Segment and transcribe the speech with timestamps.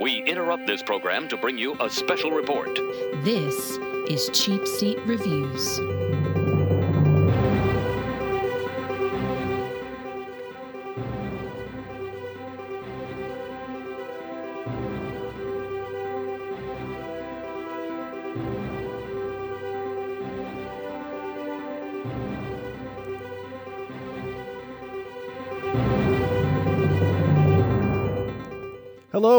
[0.00, 2.74] We interrupt this program to bring you a special report.
[3.22, 5.78] This is Cheap Seat Reviews.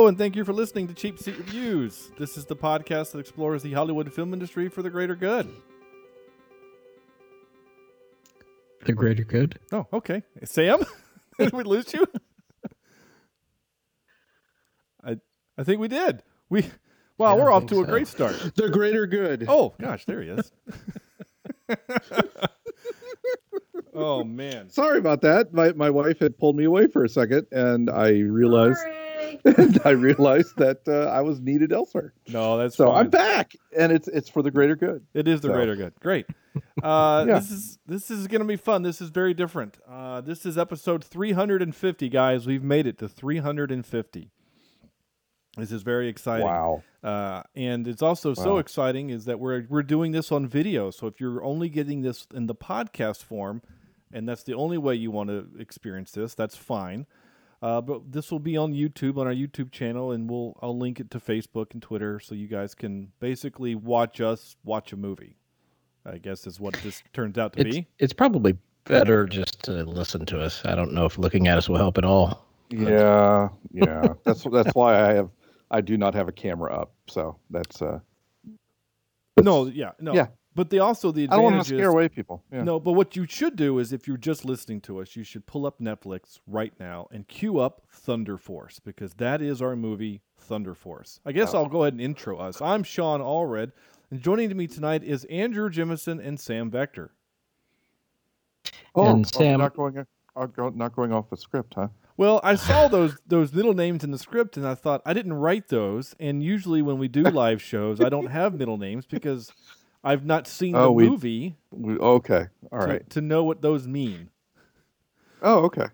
[0.04, 2.12] Hello, and thank you for listening to Cheap Seat Reviews.
[2.20, 5.50] This is the podcast that explores the Hollywood film industry for the greater good.
[8.84, 9.60] The greater good.
[9.72, 10.24] Oh, okay.
[10.44, 10.84] Sam,
[11.40, 12.06] did we lose you?
[15.02, 15.20] I
[15.58, 16.22] I think we did.
[16.50, 16.64] We
[17.18, 18.36] wow, Yeah, we're off think to a great start.
[18.58, 19.46] The greater good.
[19.48, 20.52] Oh gosh, there he is.
[23.94, 24.70] oh man.
[24.70, 25.54] Sorry about that.
[25.54, 28.86] My my wife had pulled me away for a second, and I realized
[29.46, 32.14] and I realized that uh, I was needed elsewhere.
[32.28, 33.06] No, that's So fine.
[33.06, 35.06] I'm back, and it's it's for the greater good.
[35.14, 35.94] It is the So- greater good.
[36.00, 36.26] Great.
[36.82, 37.40] Uh, Yeah.
[37.40, 38.84] This is this is going to be fun.
[38.84, 39.78] This is very different.
[39.90, 42.46] Uh, this is episode 350, guys.
[42.46, 44.32] We've made it to 350.
[45.58, 46.48] This is very exciting.
[46.48, 46.82] Wow.
[47.04, 50.90] Uh, and it's also so exciting is that we're we're doing this on video.
[50.90, 53.62] So if you're only getting this in the podcast form,
[54.12, 57.06] and that's the only way you want to experience this, that's fine.
[57.64, 61.00] Uh, but this will be on YouTube on our YouTube channel, and we'll I'll link
[61.00, 65.38] it to Facebook and Twitter, so you guys can basically watch us watch a movie.
[66.06, 67.88] I guess is what this turns out to It's be.
[68.00, 70.62] it's probably better just to listen to us.
[70.66, 72.46] I don't know if looking at us will help at all.
[72.70, 74.10] Yeah, yeah.
[74.26, 75.30] that's that's why I have
[75.72, 76.92] I do not have a camera up.
[77.08, 78.00] So that's uh.
[79.42, 80.28] No, yeah, no, Yeah.
[80.56, 82.44] But the also the I don't want to advantage scare is- away people.
[82.52, 82.64] Yeah.
[82.64, 85.46] No, but what you should do is if you're just listening to us, you should
[85.48, 90.22] pull up Netflix right now and queue up Thunder Force because that is our movie,
[90.38, 91.20] Thunder Force.
[91.26, 92.62] I guess I'll go ahead and intro us.
[92.62, 93.72] I'm Sean Allred,
[94.12, 97.12] and joining me tonight is Andrew Jemison and Sam Vector.
[98.96, 99.98] Oh, And oh, Sam- not going.
[100.36, 101.88] uh, not going off the script, huh?
[102.16, 105.34] Well, I saw those those middle names in the script, and I thought I didn't
[105.34, 106.16] write those.
[106.20, 109.52] And usually, when we do live shows, I don't have middle names because
[110.04, 112.48] I've not seen the Oh, we- movie We, okay.
[112.72, 113.10] All to, right.
[113.12, 114.30] to know what those mean.
[115.42, 115.88] Oh, okay.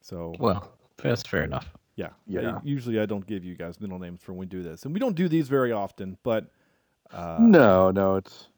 [0.00, 0.72] So Well,
[1.02, 1.68] that's fair enough.
[1.96, 2.10] Yeah.
[2.26, 2.56] Yeah.
[2.56, 4.84] I- usually I don't give you guys middle names for when we do this.
[4.84, 6.46] And we don't do these very often, but
[7.12, 8.48] uh, no, no, it's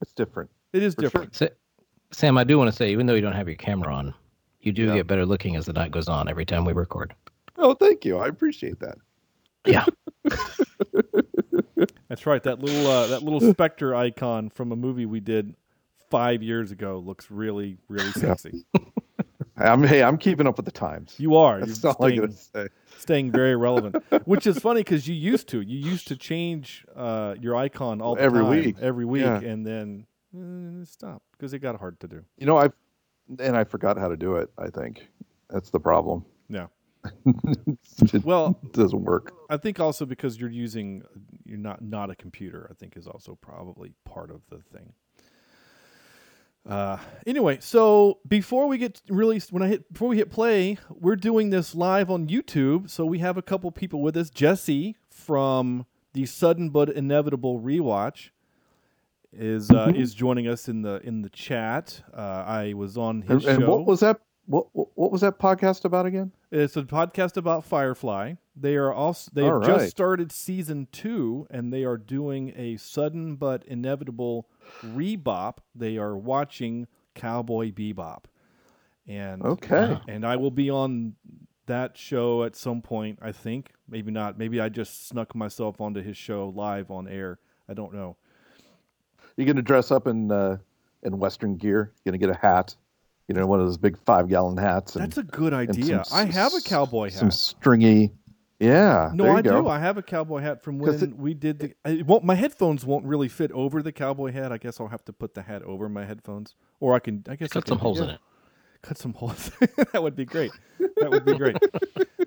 [0.00, 0.50] it's different.
[0.72, 1.10] it is for sure.
[1.10, 1.34] different.
[1.36, 1.48] Sa-
[2.12, 4.12] Sam, I do want to say, even though you don't have your camera on,
[4.60, 4.94] you do Yeah.
[4.96, 7.14] get better looking as the night goes on every time we record.
[7.56, 8.18] Oh, thank you.
[8.18, 8.98] I appreciate that.
[9.66, 9.84] Yeah.
[12.10, 12.42] That's right.
[12.42, 15.54] That little uh, that little specter icon from a movie we did
[16.10, 18.66] five years ago looks really, really sexy.
[19.56, 21.14] I'm hey, I'm keeping up with the times.
[21.18, 21.60] You are.
[21.60, 22.68] That's You're all I'm staying, gonna say.
[22.98, 24.02] staying very relevant.
[24.24, 25.60] Which is funny because you used to.
[25.60, 28.76] You used to change uh, your icon all the Every time, week.
[28.80, 29.22] Every week.
[29.22, 29.38] Yeah.
[29.40, 30.06] And then
[30.36, 32.24] uh, stop because it got hard to do.
[32.38, 32.70] You know, I
[33.38, 34.50] and I forgot how to do it.
[34.58, 35.06] I think
[35.48, 36.24] that's the problem.
[36.48, 36.66] Yeah.
[38.12, 39.32] it Well, doesn't work.
[39.48, 41.02] I think also because you're using
[41.44, 42.68] you're not not a computer.
[42.70, 44.92] I think is also probably part of the thing.
[46.68, 51.16] Uh, anyway, so before we get really when I hit before we hit play, we're
[51.16, 52.90] doing this live on YouTube.
[52.90, 54.30] So we have a couple people with us.
[54.30, 58.30] Jesse from the sudden but inevitable rewatch
[59.32, 62.02] is uh, is joining us in the in the chat.
[62.12, 64.20] Uh, I was on his And, and what was that?
[64.50, 66.32] What what was that podcast about again?
[66.50, 68.34] It's a podcast about Firefly.
[68.56, 73.36] They are also they've All just started season two, and they are doing a sudden
[73.36, 74.48] but inevitable
[74.84, 75.58] rebop.
[75.72, 78.24] They are watching Cowboy Bebop,
[79.06, 79.96] and Okay.
[80.08, 81.14] and I will be on
[81.66, 83.20] that show at some point.
[83.22, 84.36] I think maybe not.
[84.36, 87.38] Maybe I just snuck myself onto his show live on air.
[87.68, 88.16] I don't know.
[89.36, 90.58] You gonna dress up in uh,
[91.04, 91.92] in Western gear?
[92.04, 92.74] You gonna get a hat?
[93.30, 94.96] You know, one of those big five gallon hats.
[94.96, 96.04] And, That's a good idea.
[96.04, 97.18] some I have a cowboy hat.
[97.20, 98.10] Some stringy.
[98.58, 99.12] Yeah.
[99.14, 99.62] No, there you I go.
[99.62, 99.68] do.
[99.68, 101.72] I have a cowboy hat from when it- we did the.
[101.84, 104.50] It won't, my headphones won't really fit over the cowboy hat.
[104.50, 107.22] I guess I'll have to put the hat over my headphones, or I can.
[107.28, 108.18] I guess I Cut can some holes in it.
[108.82, 109.50] Cut some holes.
[109.92, 110.52] that would be great.
[110.96, 111.56] That would be great.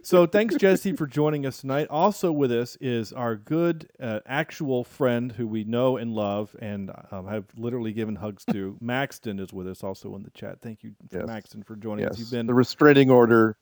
[0.03, 1.87] so thanks, Jesse, for joining us tonight.
[1.89, 6.91] Also with us is our good uh, actual friend who we know and love and
[7.11, 8.77] um, have literally given hugs to.
[8.81, 10.59] Maxton is with us also in the chat.
[10.61, 11.25] Thank you, Yes.
[11.25, 12.11] Maxton, for joining us.
[12.13, 12.19] Yes.
[12.19, 13.57] You've been The restraining order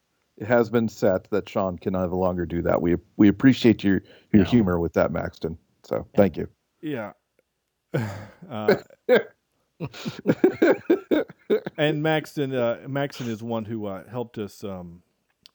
[0.46, 2.82] has been set that Sean can no longer do that.
[2.82, 4.02] We we appreciate your
[4.34, 4.50] your Yeah.
[4.50, 5.58] humor with that, Maxton.
[5.84, 6.50] So thank you.
[6.82, 7.14] Yeah.
[8.50, 8.76] Uh,
[11.78, 15.02] and Maxton, uh, Maxton is one who uh, helped us, um,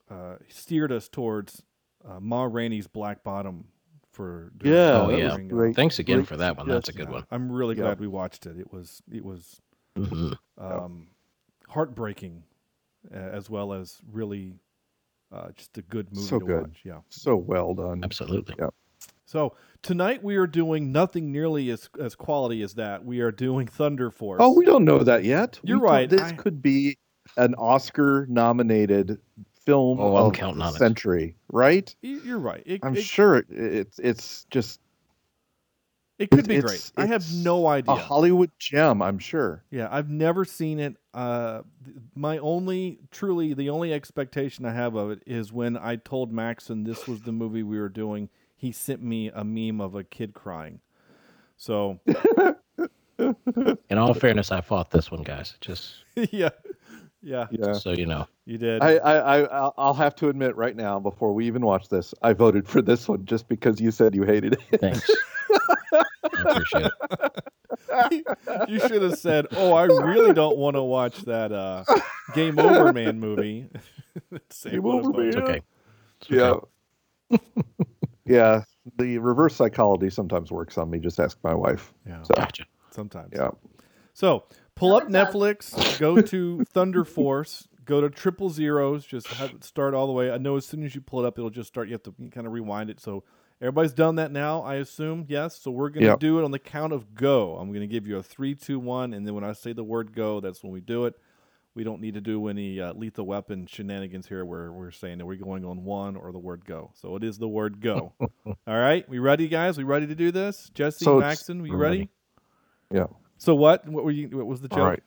[0.09, 1.63] uh, steered us towards
[2.07, 3.65] uh, Ma Rainey's Black Bottom
[4.11, 5.23] for during- Yeah, Oh, yeah.
[5.25, 5.75] was during, uh, great.
[5.75, 6.67] Thanks again Great for that one.
[6.67, 7.13] That's a good suggestion.
[7.13, 7.25] one.
[7.31, 7.83] I'm really Yeah.
[7.83, 8.57] glad we watched it.
[8.57, 9.61] It was it was
[9.95, 10.37] Mhm.
[10.57, 11.07] um,
[11.67, 12.43] heartbreaking,
[13.13, 14.53] uh, as well as really
[15.31, 16.61] uh, just a good movie So to good.
[16.67, 16.79] watch.
[16.85, 17.01] Yeah.
[17.09, 18.01] So well done.
[18.03, 18.55] Absolutely.
[18.57, 18.69] Yeah.
[19.25, 19.53] So
[19.87, 23.03] tonight we are doing nothing nearly as as quality as that.
[23.05, 24.39] We are doing Thunder Force.
[24.43, 25.59] Oh, we don't know that yet.
[25.63, 26.09] You're We right.
[26.09, 26.97] This I- could be
[27.37, 29.19] an Oscar-nominated
[29.65, 30.77] film Oh, I'm of counting the on it.
[30.77, 31.93] century, right?
[32.01, 32.63] You're right.
[32.65, 34.79] It, I'm it, sure it, it's it's just
[36.19, 37.03] it could be it's- great.
[37.03, 37.93] I have no idea.
[37.93, 39.01] a Hollywood gem.
[39.01, 39.63] I'm sure.
[39.71, 40.95] Yeah, I've never seen it.
[41.13, 41.61] Uh,
[42.15, 46.83] my only, truly, the only expectation I have of it is when I told Maxton
[46.83, 48.29] this was the movie we were doing.
[48.57, 50.79] He sent me a meme of a kid crying.
[51.57, 51.99] So
[53.19, 55.55] In all fairness, I fought this one, guys.
[55.61, 55.93] Just
[56.31, 56.49] yeah,
[57.21, 57.73] yeah, Yeah.
[57.73, 58.27] so you know.
[58.45, 58.81] you did.
[58.83, 62.13] I, I, I, I'll- I'll have to admit right now, before we even watch this,
[62.21, 64.79] I voted for this one just because you said you hated it.
[64.81, 65.09] Thanks.
[66.23, 66.91] Appreciate
[68.11, 68.25] it.
[68.69, 71.83] you should have said, "Oh, I really don't want to watch that uh,
[72.35, 73.67] Game Over Man movie."
[74.63, 75.27] Game Over bummer.
[75.27, 75.61] It's okay.
[76.21, 76.61] It's okay.
[77.31, 77.37] yeah.
[78.27, 78.63] Yeah,
[78.97, 80.99] the reverse psychology sometimes works on me.
[80.99, 81.93] Just ask my wife.
[82.05, 82.65] Yeah, So, Gotcha.
[82.91, 83.33] sometimes.
[83.35, 83.49] yeah.
[84.13, 84.45] So
[84.75, 89.93] pull up Netflix, go to Thunder Force, go to triple zeros, just have it start
[89.93, 90.31] all the way.
[90.31, 91.87] I know as soon as you pull it up, it'll just start.
[91.87, 92.99] You have to kind of rewind it.
[92.99, 93.23] So
[93.61, 95.25] everybody's done that now, I assume.
[95.27, 95.59] Yes.
[95.59, 96.19] So we're gonna Yep.
[96.19, 97.55] do it on the count of go.
[97.57, 100.13] I'm gonna give you a three, two, one, and then when I say the word
[100.13, 101.15] go, that's when we do it.
[101.77, 105.27] We don't need to do any uh, lethal weapon shenanigans here where we're saying that
[105.27, 106.89] we're going on one or the word go.
[106.95, 108.13] So it is the word go.
[108.19, 109.07] all right.
[109.07, 109.77] We ready, guys?
[109.77, 110.71] We ready to do this?
[110.73, 111.97] Jesse, So Maxton, we we're ready?
[111.99, 112.09] ready.
[112.91, 113.05] Yeah.
[113.37, 113.87] So what?
[113.87, 114.27] What were you?
[114.35, 114.79] What was the joke?
[114.79, 115.03] All right.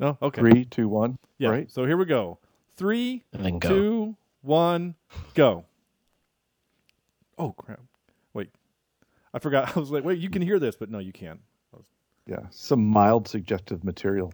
[0.00, 0.18] No.
[0.20, 0.40] Okay.
[0.40, 1.16] Three, two, one.
[1.38, 1.50] Yeah.
[1.50, 1.70] Right.
[1.70, 2.40] So here we go.
[2.76, 3.68] Three, And go.
[3.68, 4.96] two, one,
[5.34, 5.64] go.
[7.38, 7.78] Oh crap!
[8.32, 8.50] Wait,
[9.32, 9.76] I forgot.
[9.76, 11.38] I was like, wait, you can hear this, but no, you can't.
[12.26, 12.40] Yeah.
[12.50, 14.32] Some mild suggestive material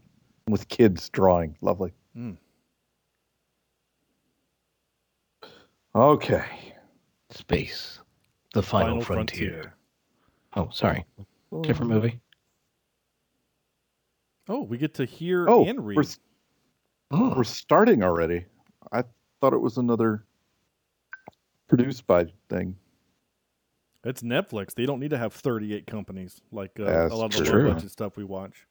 [0.48, 1.56] with kids drawing.
[1.60, 1.92] Lovely.
[2.16, 2.36] Mm.
[5.94, 6.44] Okay.
[7.30, 8.00] Space.
[8.54, 9.74] The final, frontier.
[10.56, 11.04] Oh, sorry.
[11.62, 12.20] Different movie.
[14.48, 15.96] Oh, we get to hear Oh, and read.
[15.96, 16.18] we're, s-
[17.10, 18.44] we're starting already.
[18.92, 19.04] I
[19.40, 20.24] thought it was another
[21.68, 22.76] produced by thing.
[24.02, 24.74] It's Netflix.
[24.74, 27.68] They don't need to have 38 companies like uh, a lot of the true.
[27.68, 28.66] low budget stuff we watch.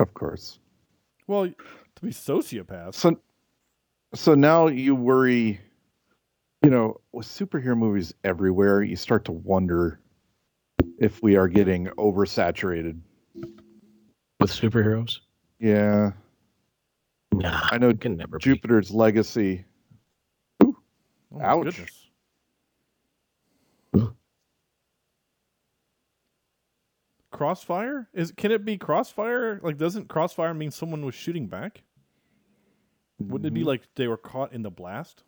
[0.00, 0.58] Of course.
[1.28, 2.94] Well, to be sociopaths.
[2.94, 3.20] So,
[4.14, 5.60] so now you worry.
[6.64, 10.00] You know, with superhero movies everywhere, you start to wonder
[10.98, 13.00] if we are getting oversaturated.
[13.34, 15.18] With superheroes?
[15.58, 16.12] Yeah,
[17.32, 17.68] Nah.
[17.70, 18.42] I know it can never be.
[18.42, 19.64] Jupiter's Legacy.
[20.62, 20.76] Oh,
[21.40, 21.64] Ouch.
[21.64, 22.08] goodness.
[27.30, 28.08] Crossfire?
[28.12, 29.58] Is can it be crossfire?
[29.62, 31.82] Like doesn't crossfire mean someone was shooting back?
[33.18, 33.66] Wouldn't it be Mhm.
[33.66, 35.24] like they were caught in the blast?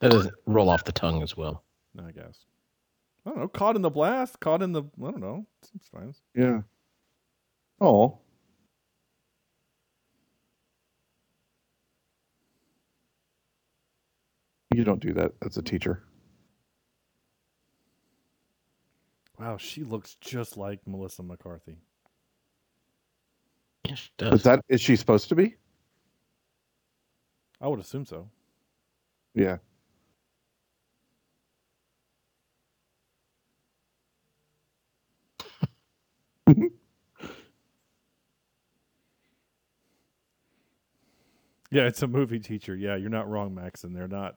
[0.00, 1.64] That doesn't roll off the tongue as well.
[1.98, 2.46] I guess.
[3.26, 3.48] I don't know.
[3.48, 5.44] Caught in the blast, caught in the I don't know.
[5.62, 6.14] Seems fine.
[6.36, 6.62] Yeah.
[7.80, 8.18] Oh.
[14.74, 16.02] You don't do that as a teacher.
[19.38, 21.78] Wow, she looks just like Melissa McCarthy.
[23.84, 24.42] Yes, she Is does.
[24.42, 25.54] that is she supposed to be?
[27.60, 28.28] I would assume so.
[29.34, 29.58] Yeah.
[41.70, 42.74] Yeah, it's a movie teacher.
[42.74, 44.36] Yeah, you're not wrong, Max, and they're not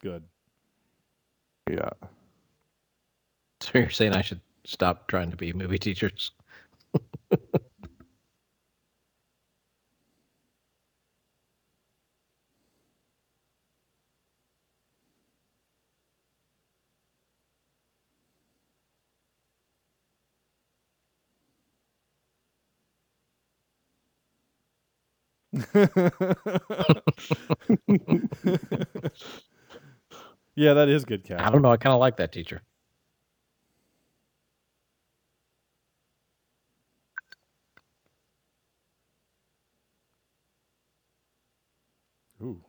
[0.00, 0.22] good.
[1.68, 1.90] Yeah.
[3.60, 6.32] So you're saying I should stop trying to be movie teachers?
[30.54, 31.40] yeah, that is good cat.
[31.40, 31.70] I don't know.
[31.70, 32.62] I kind of like that teacher.
[42.42, 42.60] Ooh.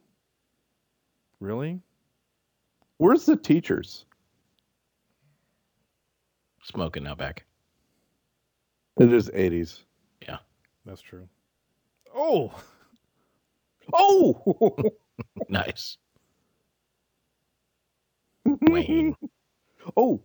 [1.40, 1.82] Really?
[2.98, 4.06] Where's the teachers?
[6.64, 7.46] smoking now back.
[9.00, 9.82] It is 80s.
[10.22, 10.38] Yeah.
[10.86, 11.28] That's true.
[12.16, 12.54] Oh,
[13.92, 14.76] Oh,
[15.50, 15.98] Nice.
[18.46, 19.16] Wayne.
[19.98, 20.22] oh,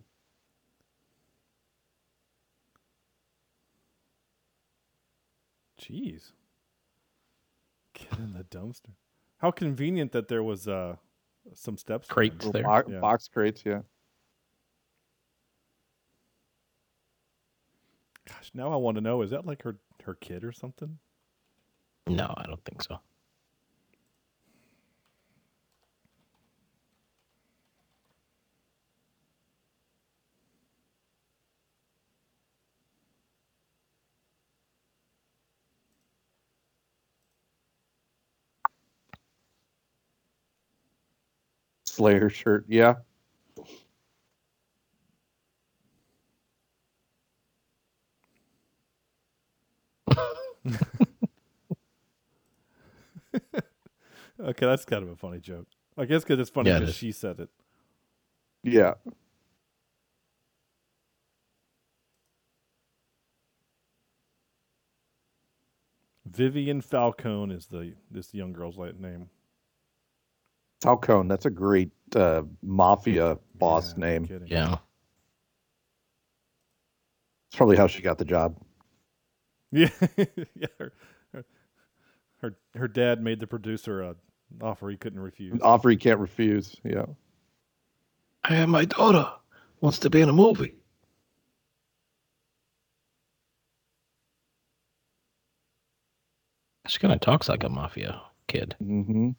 [5.81, 6.31] jeez.
[7.93, 8.91] Get in the dumpster.
[9.39, 10.95] How convenient that there was uh
[11.53, 12.07] some steps.
[12.07, 12.51] Crates him.
[12.51, 12.63] there.
[12.63, 12.99] Bo- Yeah.
[12.99, 13.63] box crates.
[13.65, 13.81] Yeah.
[18.27, 20.99] Gosh, now I want to know: is that like her her kid or something?
[22.07, 22.99] No, I don't think so.
[41.99, 42.63] Slayer shirt.
[42.69, 42.95] Yeah.
[54.39, 55.67] Okay, that's kind of a funny joke.
[55.97, 56.95] I guess because it's funny Yeah, it because is.
[56.95, 57.49] she said it.
[58.63, 58.93] Yeah.
[66.25, 69.29] Vivian Falcone is the this young girl's like name.
[70.81, 71.27] Falcone.
[71.27, 74.27] That's a great uh, mafia boss Yeah, name.
[74.27, 74.47] kidding.
[74.47, 74.77] Yeah.
[77.49, 78.55] It's probably how she got the job.
[79.71, 80.67] Yeah, yeah.
[80.79, 80.93] Her,
[81.33, 81.45] her-
[82.41, 84.15] her her dad made the producer a
[84.61, 85.59] offer he couldn't refuse.
[85.61, 86.75] Offer he can't refuse.
[86.83, 87.05] Yeah.
[88.47, 89.29] Hey, my daughter
[89.81, 90.75] wants to be in a movie.
[96.87, 98.75] She kind of talks like a mafia kid.
[98.79, 99.31] hmm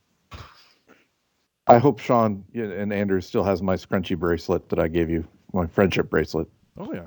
[1.71, 5.67] I hope Sean and Andrew still has my scrunchy bracelet that I gave you, my
[5.67, 6.49] friendship bracelet.
[6.77, 7.07] Oh yeah.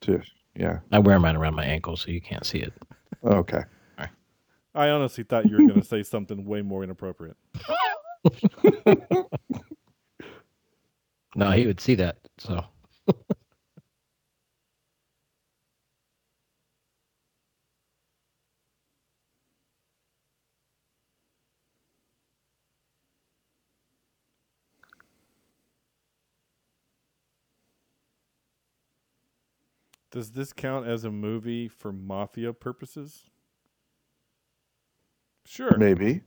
[0.00, 0.22] Too.
[0.56, 0.78] Yeah.
[0.90, 2.72] I wear mine around my ankle so you can't see it.
[3.22, 3.62] Oh, okay.
[4.74, 7.36] I honestly thought you were going to say something way more inappropriate.
[11.36, 12.18] No, he would see that.
[12.38, 12.64] So
[30.10, 33.30] Does this count as a movie for mafia purposes?
[35.46, 35.76] Sure.
[35.78, 36.22] Maybe.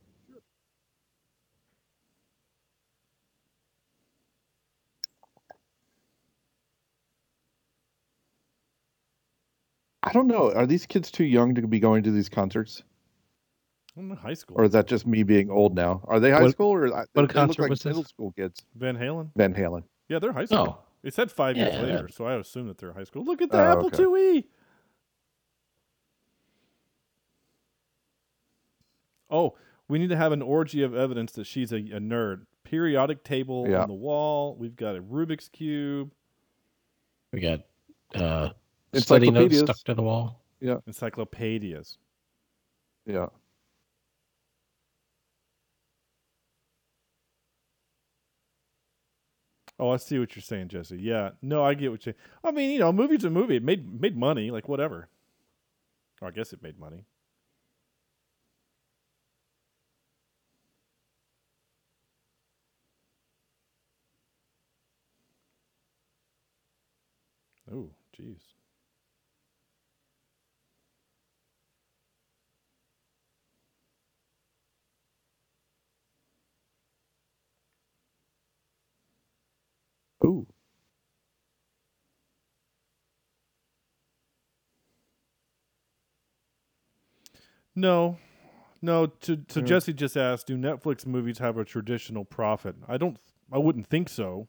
[10.03, 10.51] I don't know.
[10.51, 12.83] Are these kids too young to be going to these concerts,
[13.95, 14.57] I don't high school.
[14.59, 16.01] or is that just me being old now?
[16.07, 17.85] Are they high What- school or uh, what they concert look like was this?
[17.85, 18.65] middle school kids?
[18.75, 19.29] Van Halen.
[19.35, 19.83] Van Halen.
[20.09, 20.79] Yeah, they're high school.
[20.79, 20.92] Oh.
[21.03, 23.25] It said five years later, so I assume that they're high school.
[23.25, 24.03] Look at the Oh, Apple okay.
[24.03, 24.45] IIe.
[29.29, 29.55] Oh,
[29.87, 32.45] we need to have an orgy of evidence that she's a, a nerd.
[32.63, 33.81] Periodic table Yeah.
[33.81, 34.55] on the wall.
[34.55, 36.11] We've got a Rubik's cube,
[37.33, 37.61] we got
[38.15, 38.49] uh,
[38.95, 40.39] study notes stuck to the wall.
[40.61, 41.97] Yeah, encyclopedias.
[43.05, 43.27] Yeah.
[49.79, 50.97] Oh, I see what you're saying, Jesse.
[50.97, 52.13] Yeah, no, I get what you.
[52.43, 53.57] I mean, you know, movie's a movie.
[53.57, 55.09] It made made money, like whatever.
[56.21, 57.05] Or I guess it made money.
[67.71, 68.52] Oh, jeez.
[80.25, 80.47] Ooh.
[87.75, 88.17] No,
[88.81, 89.07] no.
[89.07, 89.65] To to Yeah.
[89.65, 92.75] Jesse just asked, do Netflix movies have a traditional profit?
[92.87, 93.17] I don't.
[93.51, 94.47] I wouldn't think so.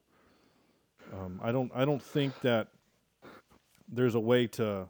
[1.13, 1.71] Um, I don't.
[1.75, 2.69] I don't think that
[3.89, 4.89] there's a way to.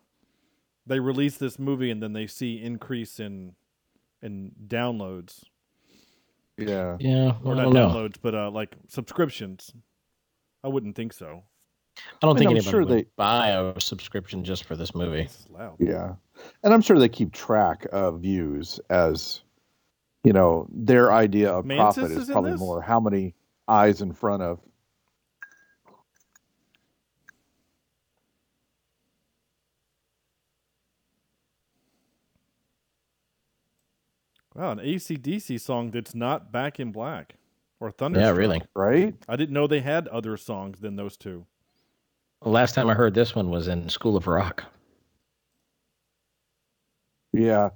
[0.87, 3.55] They release this movie and then they see increase in
[4.23, 5.45] in downloads
[6.59, 6.97] Yeah.
[7.01, 7.89] Yeah, or not don't know.
[7.89, 9.73] downloads, but uh, like subscriptions.
[10.65, 11.43] I wouldn't think so.
[11.99, 14.95] I don't I think I'm anybody sure would they- buy a subscription just for this
[14.95, 15.29] movie.
[15.51, 15.77] Loud.
[15.79, 16.15] Yeah.
[16.65, 19.43] And I'm sure they keep track of views as,
[20.25, 23.35] you know, their idea of Mantis profit is is probably more how many
[23.69, 24.59] eyes in front of.
[34.55, 37.35] Wow, an ACDC song that's not Back in Black
[37.85, 38.19] or Thunder.
[38.19, 38.63] Yeah, really.
[38.75, 39.15] Right?
[39.29, 41.45] I didn't know they had other songs than those two.
[42.43, 44.65] The last time I heard this one was in School of Rock.
[47.33, 47.71] Yeah.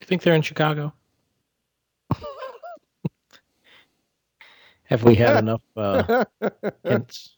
[0.00, 0.94] You think they're in Chicago?
[4.84, 6.24] Have we had enough uh,
[6.82, 7.36] hints?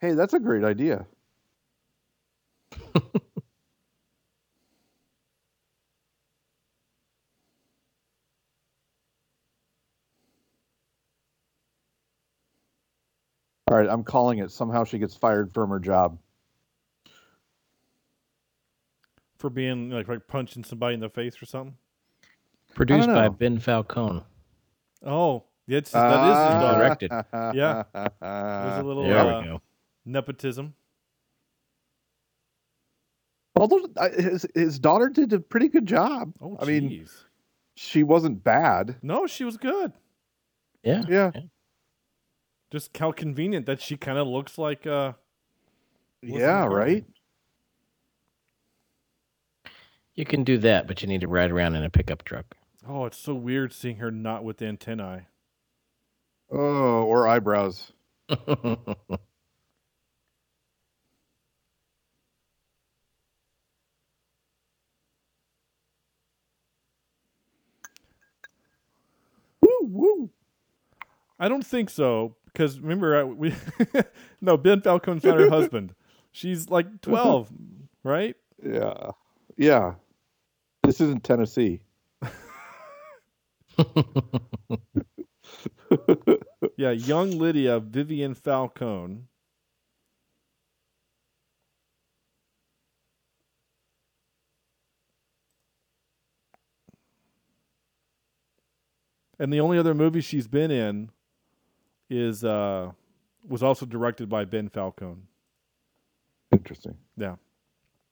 [0.00, 1.06] hey, that's a great idea.
[13.70, 14.50] All right, I'm calling it.
[14.50, 16.18] Somehow she gets fired from her job.
[19.38, 21.76] For being like, like punching somebody in the face or something.
[22.74, 23.28] Produced by.
[23.28, 24.22] Ben Falcone.
[25.04, 26.78] Oh, yeah, it's, that is his daughter.
[26.78, 27.12] Directed.
[27.56, 27.82] Yeah.
[27.92, 29.62] There's a little There uh, we go.
[30.06, 30.74] nepotism.
[33.54, 36.32] Although uh, his his daughter did a pretty good job.
[36.40, 37.06] Oh, I mean,
[37.74, 38.96] she wasn't bad.
[39.02, 39.92] no, she was good.
[40.84, 41.02] Yeah.
[41.08, 41.32] Yeah,
[42.70, 44.86] Just how convenient that she kind of looks like.
[44.86, 45.12] uh
[46.22, 46.94] Melissa yeah, McCarthy.
[46.94, 47.06] right.
[50.14, 52.56] You can do that, but you need to ride around in a pickup truck.
[52.86, 55.26] Oh, it's so weird seeing her not with antennae.
[56.50, 57.92] Oh, or eyebrows.
[58.38, 59.18] Woo
[69.82, 70.30] woo.
[71.38, 73.54] I don't think so because remember uh, we
[74.40, 75.94] no Ben Falcone's not her husband.
[76.32, 77.48] She's like twelve,
[78.04, 78.36] right?
[78.62, 79.12] Yeah,
[79.56, 79.94] yeah.
[80.82, 81.80] This isn't Tennessee.
[86.76, 89.24] Yeah, young Lydia Vivian Falcone.
[99.38, 101.10] And the only other movie she's been in
[102.10, 102.90] is uh
[103.48, 105.22] was also directed by Ben Falcone.
[106.52, 106.96] Interesting.
[107.16, 107.36] Yeah.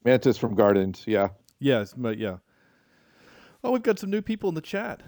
[0.05, 1.05] Mantis from Gardens.
[1.07, 1.29] Yeah.
[1.59, 2.37] Yes, but yeah.
[3.65, 5.03] Oh, we've got some new people in the chat.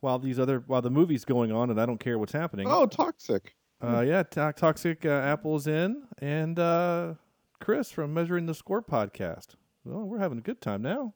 [0.00, 2.66] While these other while the movie's going on and I don't care what's happening.
[2.68, 3.54] Oh, toxic.
[3.80, 7.14] Uh, yeah, to- Toxic uh, Apple's in, and uh,
[7.60, 9.54] Chris from Measuring the Score podcast.
[9.84, 11.14] Well, we're having a good time now.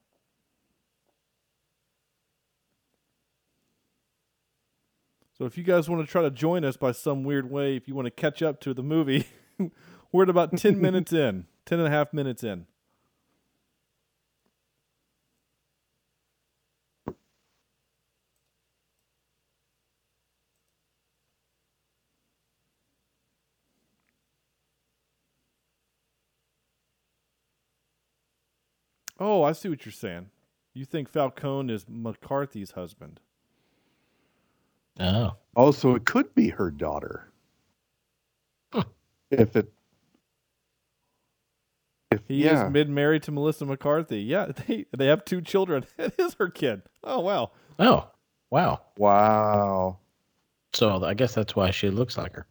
[5.42, 7.88] So if you guys want to try to join us by some weird way, if
[7.88, 9.26] you want to catch up to the movie,
[10.12, 12.66] we're at about 10 minutes in, 10 and a half minutes in.
[29.18, 30.30] Oh, I see what you're saying.
[30.72, 33.18] You think Falcone is McCarthy's husband.
[35.00, 35.32] Oh.
[35.54, 37.32] Also, it could be her daughter.
[39.30, 39.72] If it.
[42.10, 42.66] If, He yeah.
[42.66, 44.20] is mid married to Melissa McCarthy.
[44.22, 45.86] Yeah, they they have two children.
[45.98, 46.82] It is her kid.
[47.02, 47.52] Oh wow.
[47.78, 48.08] Oh.
[48.50, 48.82] Wow.
[48.98, 49.98] wow.
[50.74, 52.46] So I guess that's why she looks like her.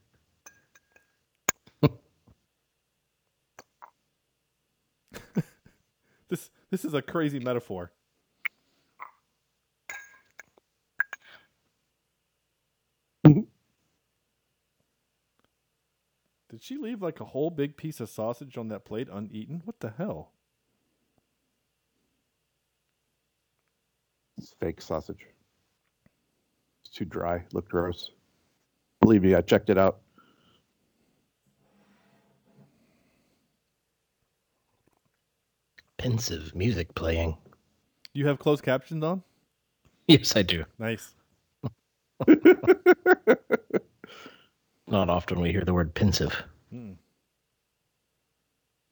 [6.30, 7.92] This this is a crazy metaphor.
[16.52, 19.62] Did she leave like a whole big piece of sausage on that plate uneaten?
[19.64, 20.34] What the hell?
[24.38, 25.26] It's fake sausage.
[26.84, 27.46] It's too dry.
[27.54, 28.12] Looked gross.
[29.00, 30.02] Believe me, I checked it out.
[35.98, 37.38] Pensive music playing.
[38.14, 39.24] Do you have closed captions on?
[40.08, 40.66] Yes, I do.
[40.78, 41.14] Nice.
[44.92, 46.36] Not often we hear the word pensive.
[46.70, 46.92] Hmm.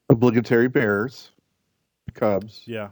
[0.08, 1.30] Obligatory Bears.
[2.14, 2.62] Cubs.
[2.64, 2.88] Yeah.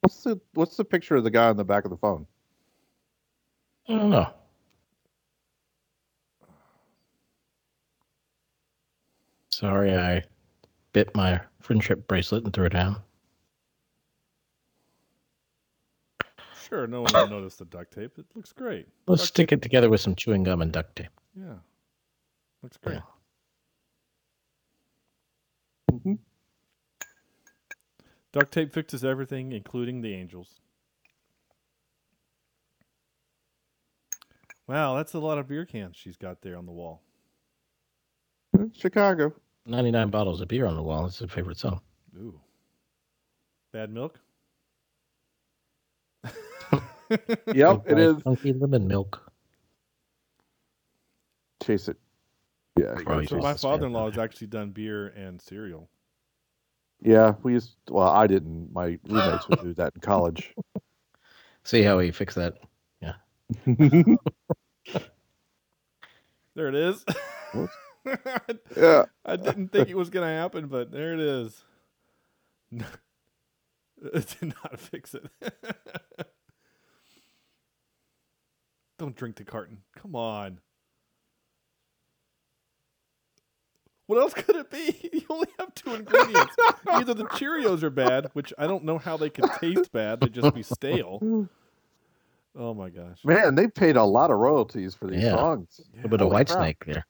[0.00, 2.26] What's the What's the picture of the guy on the back of the phone?
[3.88, 4.32] I don't know.
[9.50, 10.22] Sorry, I
[10.92, 12.96] bit my friendship bracelet and threw it down.
[16.68, 18.18] Sure, no one will notice the duct tape.
[18.18, 18.86] It looks great.
[19.06, 21.08] Let's Duct stick it together with some chewing gum and duct tape.
[21.34, 21.56] Yeah.
[22.62, 22.94] Looks great.
[22.94, 23.02] Yeah.
[25.92, 26.18] Mhm.
[28.32, 30.60] Duct tape fixes everything, including the angels.
[34.66, 37.02] Wow, that's a lot of beer cans she's got there on the wall.
[38.72, 39.34] Chicago.
[39.66, 41.06] 99 bottles of beer on the wall.
[41.06, 41.80] It's a favorite song.
[42.16, 42.38] Ooh.
[43.72, 44.18] Bad milk.
[47.54, 48.22] Yep, it is.
[48.22, 49.30] Funky lemon milk.
[51.62, 51.98] Chase it.
[52.78, 53.42] Yeah, you Probably gotta So my it.
[53.52, 53.70] that's fair.
[53.72, 55.90] father-in-law has actually done beer and cereal.
[57.02, 57.74] Yeah, we used.
[57.90, 58.72] Well, I didn't.
[58.72, 60.54] My roommates would do that in college.
[61.64, 62.54] See how he fix that.
[63.02, 63.14] Yeah.
[66.54, 67.04] there it is.
[68.04, 68.58] What?
[68.76, 69.04] yeah.
[69.24, 71.64] I didn't think it was gonna happen, but there it is.
[72.72, 72.84] it
[74.40, 75.24] did not fix it.
[78.98, 79.78] Don't drink the carton.
[79.96, 80.58] Come on.
[84.06, 85.10] What else could it be?
[85.12, 86.54] You only have two ingredients.
[86.88, 90.20] Either the Cheerios are bad, which I don't know how they could taste bad.
[90.20, 91.48] They'd just be stale.
[92.58, 93.24] Oh my gosh.
[93.24, 95.36] Man, they paid a lot of royalties for these Yeah.
[95.36, 95.80] songs.
[95.80, 96.58] A little bit of white crap.
[96.58, 97.06] snake there.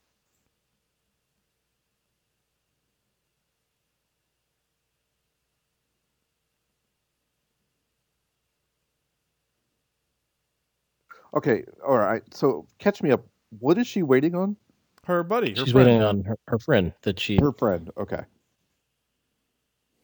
[11.35, 12.23] Okay, all right.
[12.35, 13.25] So catch me up.
[13.59, 14.57] What is she waiting on?
[15.05, 15.87] Her buddy, her She's friend.
[15.87, 17.91] waiting on her, her friend that she Her friend.
[17.99, 18.23] Okay.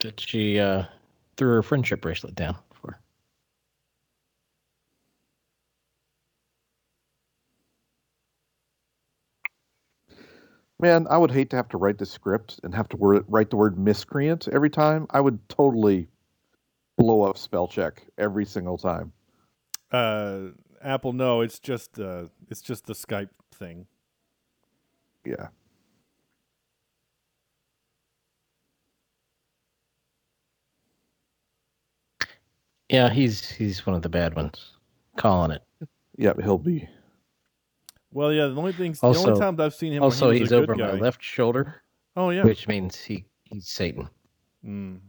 [0.00, 0.84] that she uh,
[1.36, 3.00] threw her friendship bracelet down for.
[10.80, 13.50] Man, I would hate to have to write the script and have to word, write
[13.50, 15.06] the word miscreant every time.
[15.10, 16.08] I would totally
[16.98, 19.12] blow up spell check every single time.
[19.92, 20.50] Uh,
[20.82, 23.86] Apple, no, it's just uh, it's just the Skype thing.
[25.24, 25.48] Yeah.
[32.88, 34.72] Yeah, he's he's one of the bad ones.
[35.16, 35.62] Calling it.
[36.16, 36.88] Yep, he'll be.
[38.12, 40.50] Well, yeah, the only things, the Also- only times I've seen him, Also, he was
[40.50, 40.92] he's a good over guy.
[40.92, 41.82] my left shoulder,
[42.16, 44.08] Oh yeah, which means he he's Satan.
[44.64, 45.00] Mm.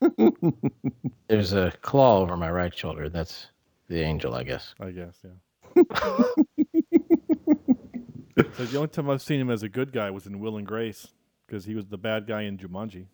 [1.28, 3.08] There's a claw over my right shoulder.
[3.08, 3.46] That's
[3.90, 4.74] the angel, I guess.
[4.80, 5.32] I guess, yeah.
[8.54, 10.66] so the only time I've seen him as a good guy was in Will and
[10.66, 11.08] Grace
[11.46, 13.06] because he was the bad guy in Jumanji.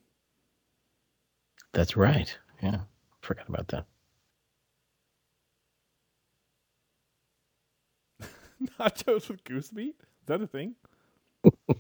[1.73, 2.39] That's right.
[2.62, 2.81] Yeah,
[3.23, 3.87] forgot about that.
[8.79, 9.97] Nachos with goose meat?
[9.99, 10.75] Is that a thing?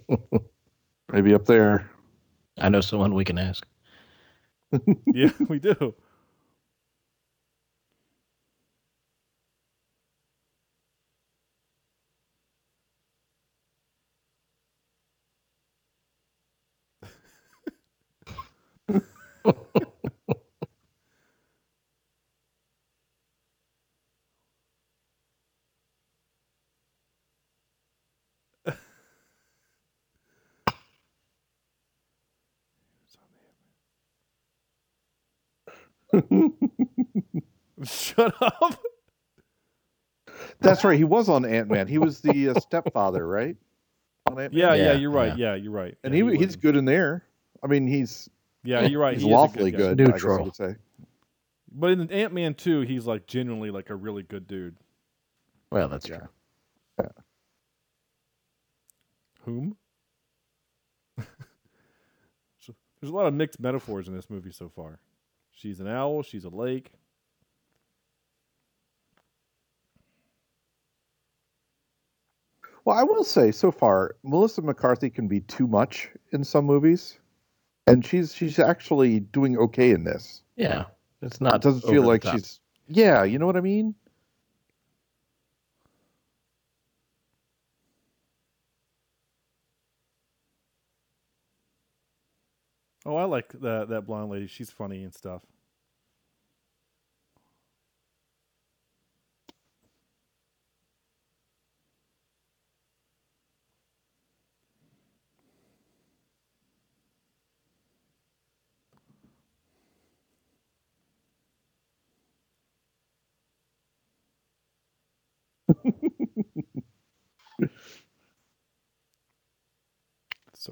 [1.12, 1.90] Maybe up there.
[2.56, 3.66] I know someone we can ask.
[5.12, 5.94] yeah, we do.
[38.16, 38.80] Shut up.
[40.60, 40.96] That's right.
[40.98, 41.86] He was on Ant Man.
[41.86, 43.56] He was the uh, stepfather, right?
[44.36, 45.36] Yeah, yeah, Yeah, you're right.
[45.36, 45.52] yeah.
[45.52, 45.96] Yeah, you're right.
[46.02, 47.24] And Yeah, he, he's good in there.
[47.62, 48.28] I mean, he's
[48.64, 49.14] Yeah, you're right.
[49.14, 49.78] he's he lawfully guy.
[49.78, 49.98] good.
[49.98, 50.34] Neutral.
[50.34, 50.76] I guess I would say.
[51.72, 54.76] But in Ant Man 2, he's like genuinely like a really good dude.
[55.70, 56.18] Well, that's Yeah.
[56.98, 57.08] true.
[59.44, 59.76] Whom?
[62.58, 65.00] So, there's a lot of mixed metaphors in this movie so far.
[65.52, 66.92] She's an owl, she's a lake.
[72.86, 77.18] Well, I will say so far, Melissa McCarthy can be too much in some movies,
[77.88, 80.42] and she's she's actually doing okay in this.
[80.54, 80.84] Yeah,
[81.20, 81.56] it's not.
[81.56, 82.36] It doesn't feel like top.
[82.36, 83.96] she's yeah, you know what I mean?
[93.04, 94.46] Oh, I like that that blonde lady.
[94.46, 95.42] She's funny and stuff.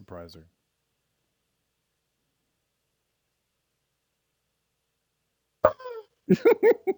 [0.05, 0.47] Surprise her.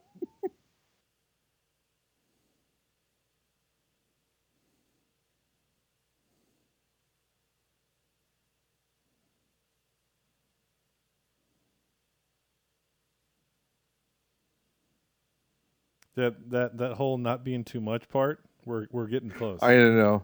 [16.17, 19.61] That that that whole not being too much part, we're we're getting close.
[19.63, 20.23] I don't know.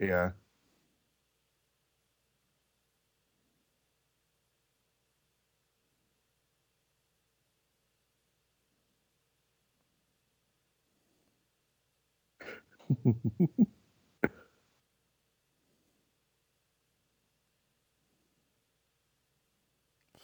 [0.00, 0.32] Yeah.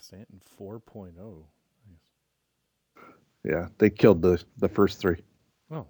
[0.01, 1.15] Stanton 4.0.
[1.89, 1.99] Nice.
[3.45, 5.23] Yeah, they killed the the first three.
[5.71, 5.87] Oh.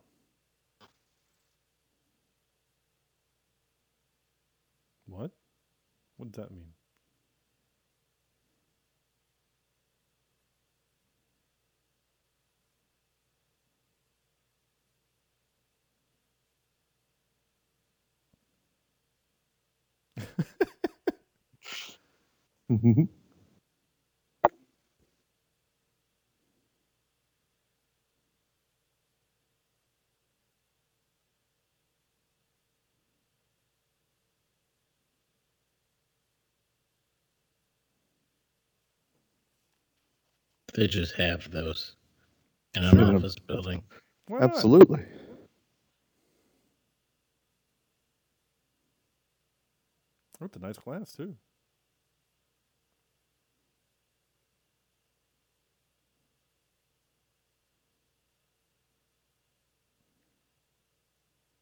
[5.06, 5.32] What?
[6.18, 6.72] What does that mean?
[40.74, 41.96] They just have those
[42.74, 43.82] in an office building.
[44.28, 44.50] Why not?
[44.50, 45.04] Absolutely.
[50.40, 51.34] Oh, it's a nice glass too.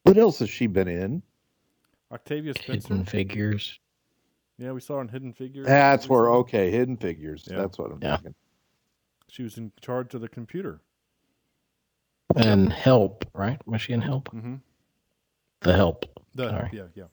[0.03, 1.23] What else has she been in?
[2.11, 2.89] Octavia Spencer.
[2.89, 3.79] Hidden figures.
[4.57, 5.65] Yeah, we saw her in Hidden Figures.
[5.67, 7.43] That's where okay, Hidden Figures.
[7.49, 7.57] Yeah.
[7.57, 8.17] That's what I'm Yeah.
[8.17, 8.35] thinking.
[9.29, 10.81] She was in charge of the computer.
[12.35, 13.59] And help, right?
[13.67, 14.29] Was she in help?
[14.29, 14.55] Mm-hmm.
[15.61, 16.05] The help.
[16.35, 16.69] The, Sorry.
[16.73, 17.05] yeah, yeah.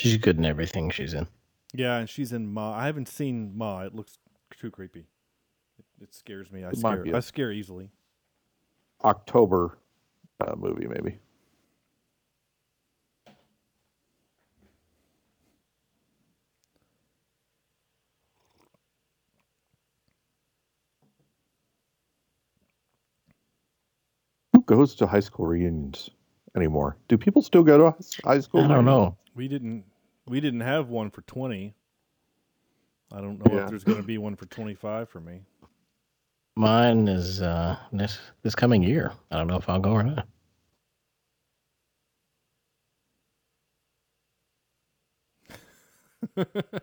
[0.00, 1.26] She's good in everything she's in.
[1.74, 2.72] Yeah, and she's in Ma.
[2.74, 3.82] I haven't seen Ma.
[3.82, 4.16] It looks
[4.58, 5.06] too creepy.
[5.78, 6.64] It, it scares me.
[6.64, 7.02] I It scare.
[7.02, 7.90] be a- I scare easily.
[9.04, 9.78] October
[10.40, 11.18] uh, movie, maybe.
[24.52, 26.10] Who goes to high school reunions
[26.56, 26.96] anymore?
[27.08, 28.60] Do people still go to high school?
[28.60, 28.86] I don't reunions?
[28.86, 29.16] know.
[29.34, 29.84] We didn't.
[30.30, 31.74] We didn't have one for twenty.
[33.12, 33.64] I don't know Yeah.
[33.64, 35.40] if there's going to be one for twenty-five for me.
[36.54, 39.12] Mine is uh this this coming year.
[39.32, 40.28] I don't know if I'll go or not.
[46.36, 46.82] that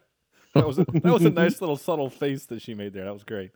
[0.56, 3.06] was a, that was a nice little subtle face that she made there.
[3.06, 3.52] That was great.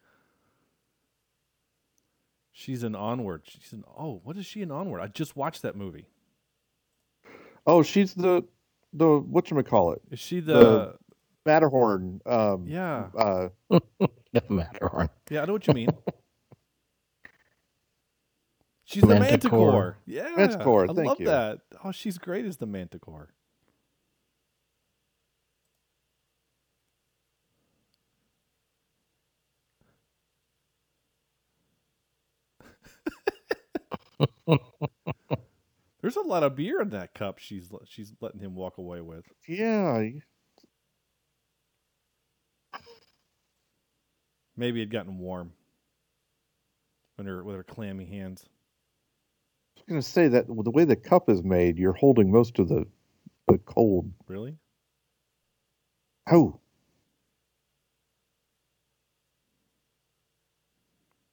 [2.54, 3.42] She's an Onward.
[3.46, 5.02] She's an Oh, what is she an Onward?
[5.02, 6.08] I just watched that movie.
[7.66, 8.44] Oh, she's the
[8.94, 10.54] the what you call it Is she the?
[10.54, 10.96] The-
[11.44, 12.22] Matterhorn.
[12.28, 13.50] Um, yeah, Uh,
[14.50, 15.10] Matterhorn.
[15.32, 15.42] yeah.
[15.42, 15.90] I know what you mean.
[18.86, 19.72] She's the Manticore.
[19.72, 19.98] Manticore.
[20.06, 21.26] Yeah, Manticore, I love you.
[21.28, 21.62] that.
[21.84, 23.30] Oh, she's great as the Manticore.
[36.02, 37.38] There's a lot of beer in that cup.
[37.38, 39.26] She's she's letting him walk away with.
[39.48, 40.02] yeah,
[44.58, 45.54] Maybe it had gotten warm.
[47.18, 48.44] With her with her clammy hands.
[49.78, 52.68] I was gonna say that the way the cup is made, you're holding most of
[52.68, 52.86] the
[53.48, 54.12] the cold.
[54.28, 54.58] Really?
[56.32, 56.61] Oh,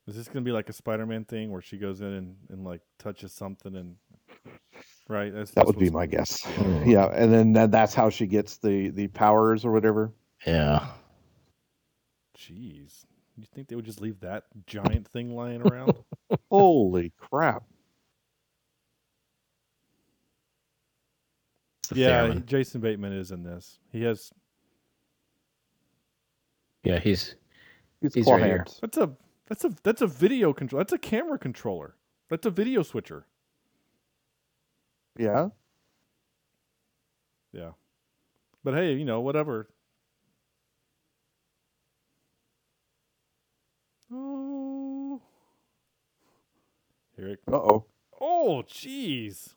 [0.08, 2.80] Is this gonna be like a Spider-Man thing where she goes in and, and like
[2.98, 3.96] touches something and
[5.06, 5.32] right?
[5.32, 6.46] That's, that that's would be my guess.
[6.86, 10.14] Yeah, and then that, that's how she gets the the powers or whatever.
[10.46, 10.86] Yeah.
[12.38, 13.04] Jeez,
[13.36, 15.92] you think they would just leave that giant thing lying around?
[16.50, 17.64] Holy crap!
[21.92, 22.46] Yeah, Fairman.
[22.46, 23.78] Jason Bateman is in this.
[23.92, 24.32] He has
[26.82, 27.34] Yeah, he's
[28.00, 28.56] He's, He's claw right here.
[28.58, 28.78] hands.
[28.80, 29.10] that's a
[29.48, 30.78] that's a that's a video control.
[30.78, 31.96] That's a camera controller.
[32.28, 33.26] That's a video switcher.
[35.18, 35.48] Yeah,
[37.52, 37.70] Yeah,
[38.62, 39.68] but hey, you know whatever.
[44.12, 45.20] Oh,
[47.16, 47.40] here it.
[47.50, 47.84] uh oh.
[48.20, 49.54] Oh, jeez.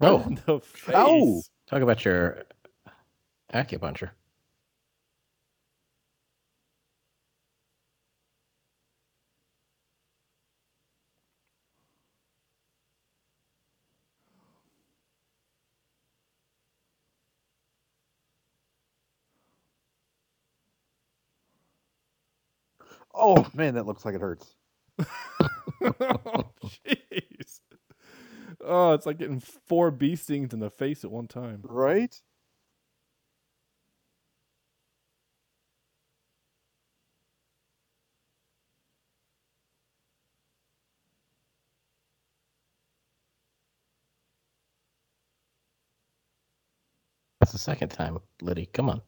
[0.00, 0.18] Oh.
[0.18, 0.94] Right in the face.
[0.94, 1.42] Ow.
[1.66, 2.44] talk about your
[3.52, 4.10] acupuncture.
[23.14, 24.54] Oh man, that looks like it hurts.
[25.82, 27.60] Jeez.
[28.62, 31.60] oh, oh, it's like getting four bee stings in the face at one time.
[31.64, 32.14] Right?
[47.40, 48.66] That's the second time, Liddy.
[48.66, 49.02] Come on.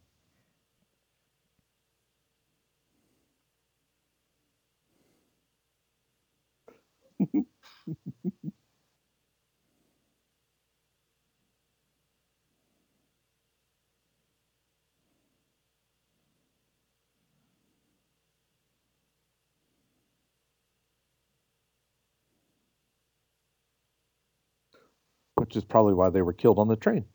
[25.36, 27.06] Which is probably why they were killed on the train.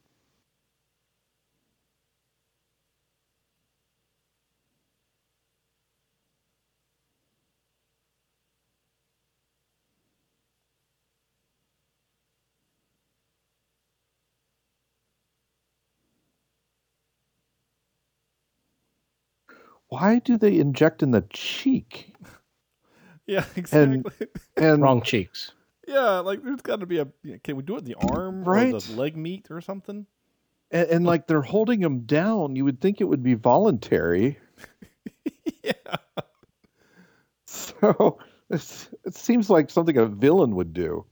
[19.99, 22.13] Why do they inject in the cheek?
[23.27, 24.01] Yeah, exactly.
[24.57, 25.51] And Wrong cheeks.
[25.87, 27.05] yeah, like there's got to be a.
[27.43, 28.71] Can we do it in the arm or Right.
[28.73, 30.07] the leg meat or something?
[30.71, 32.55] and, and like they're holding him down.
[32.55, 34.39] You would think it would be voluntary.
[35.63, 35.73] yeah.
[37.45, 38.17] So
[38.49, 41.05] it's, it seems like something a villain would do.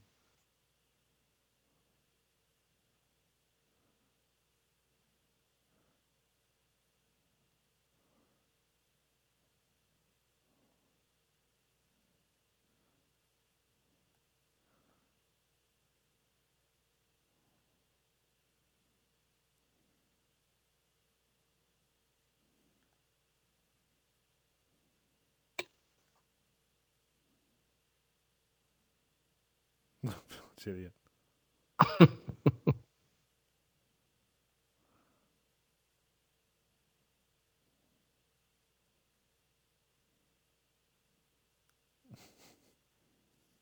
[30.66, 30.92] Idiot.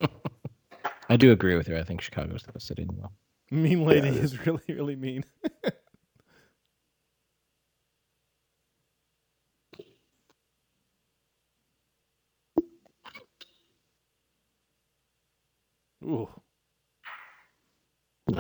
[1.09, 1.77] I do agree with her.
[1.77, 3.13] I think Chicago's the best city in the world.
[3.51, 5.25] Mean lady is really, really mean.
[16.05, 16.29] Ooh,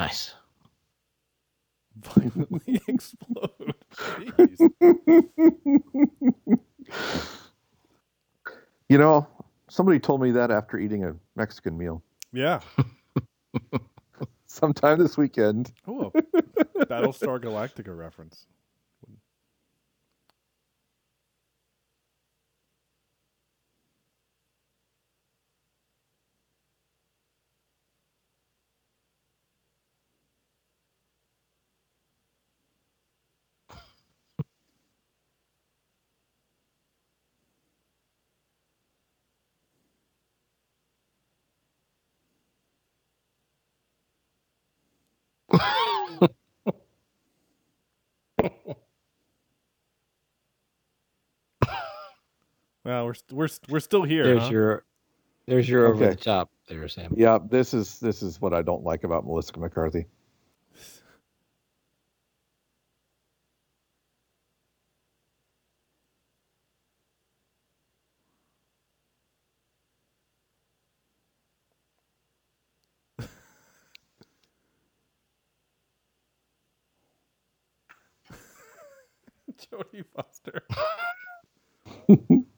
[0.06, 0.34] Nice.
[1.96, 3.74] violently explode.
[8.88, 9.26] You know,
[9.68, 12.60] somebody told me that after eating a Mexican meal Yeah.
[14.46, 15.72] sometime this weekend.
[15.88, 16.12] Oh,
[16.76, 18.46] Battlestar Galactica reference.
[52.86, 54.22] Well, we're we're we're still here.
[54.22, 54.50] There's huh?
[54.52, 54.84] your
[55.48, 56.14] there's your over Okay.
[56.14, 57.12] the top there, Sam.
[57.16, 60.06] Yeah, this is this is what I don't like about Melissa McCarthy.
[79.58, 80.62] Jodie Foster.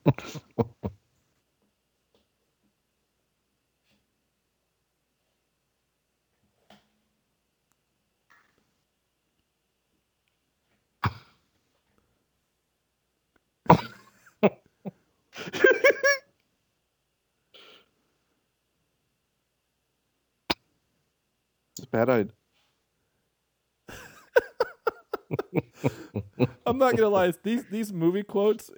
[21.76, 22.10] It's bad.
[22.10, 22.26] I
[26.66, 27.32] I'm not gonna lie.
[27.42, 28.70] These these movie quotes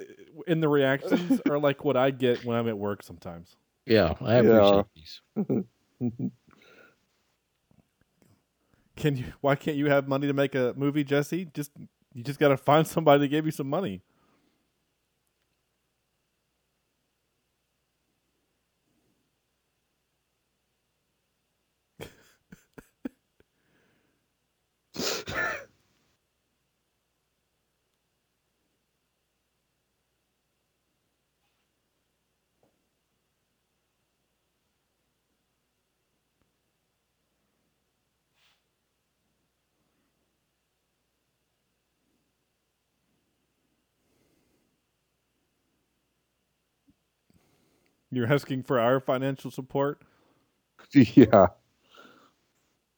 [0.51, 3.57] in the reactions are like what I get when I'm at work sometimes.
[3.87, 4.83] Yeah, I Yeah.
[4.83, 5.21] appreciate these.
[8.97, 9.25] Can you?
[9.41, 11.47] Why can't you have money to make a movie, Jesse?
[11.55, 11.71] Just
[12.13, 14.03] you just got to find somebody to give you some money.
[48.11, 50.03] You're asking for our financial support.
[50.95, 51.49] yeah.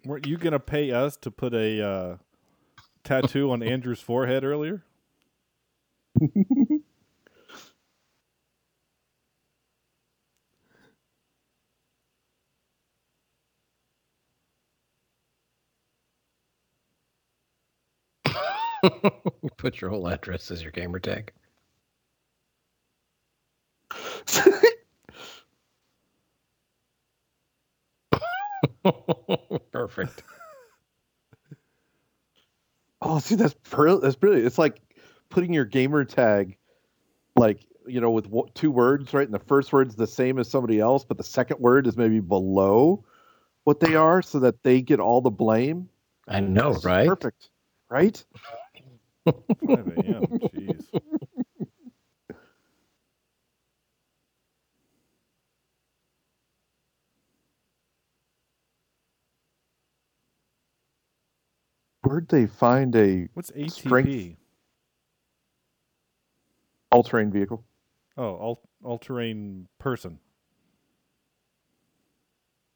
[0.04, 2.16] Weren't you gonna pay us to put a uh,
[3.04, 4.84] tattoo on Andrew's forehead earlier?
[19.56, 21.32] Put your whole address as your gamer tag.
[29.72, 30.22] Perfect.
[33.00, 34.46] Oh, see, that's br- that's brilliant.
[34.46, 34.80] It's like
[35.28, 36.56] putting your gamer tag,
[37.36, 39.26] like you know, with wo- two words, right?
[39.26, 42.20] And the first word's the same as somebody else, but the second word is maybe
[42.20, 43.04] below
[43.64, 45.88] what they are, so that they get all the blame.
[46.28, 47.08] I know, That's right?
[47.08, 47.50] Perfect,
[47.90, 48.24] right?
[49.24, 49.34] 5
[49.66, 50.40] a.m.
[50.54, 50.84] Jeez.
[62.12, 63.70] Where'd they find a What's ATP?
[63.70, 64.36] Strength.
[66.90, 67.64] all-terrain vehicle?
[68.18, 70.18] Oh, all all terrain person.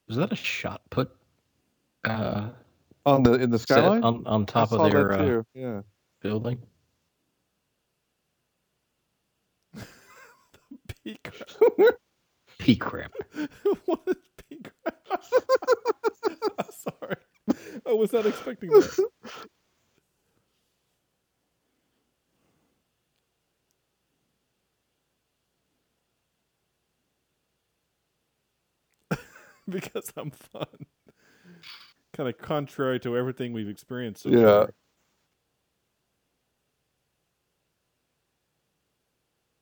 [0.08, 1.10] Was that a shot put
[2.04, 2.48] uh,
[3.04, 4.02] On the in the skyline?
[4.02, 5.42] on, on top of their uh.
[5.54, 5.82] Yeah.
[6.22, 6.58] building?
[11.04, 11.94] Pea crap.
[12.58, 13.12] Pea crap.
[13.84, 14.16] what is
[14.48, 14.96] pea crap?
[16.58, 17.16] I'm sorry.
[17.88, 19.08] I was not expecting that.
[29.68, 30.66] because I'm fun.
[32.12, 34.66] Kind of contrary to everything we've experienced so Yeah.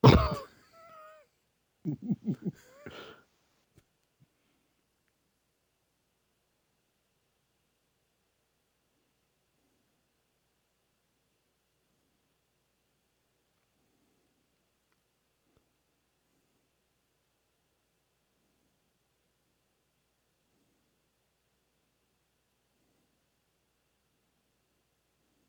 [0.03, 0.37] far.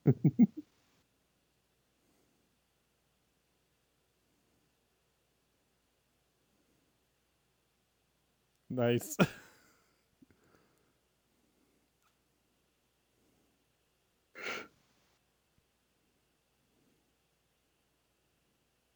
[8.70, 9.16] Nice.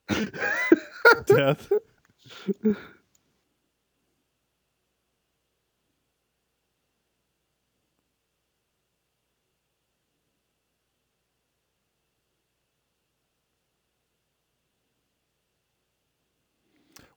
[1.26, 1.72] Death.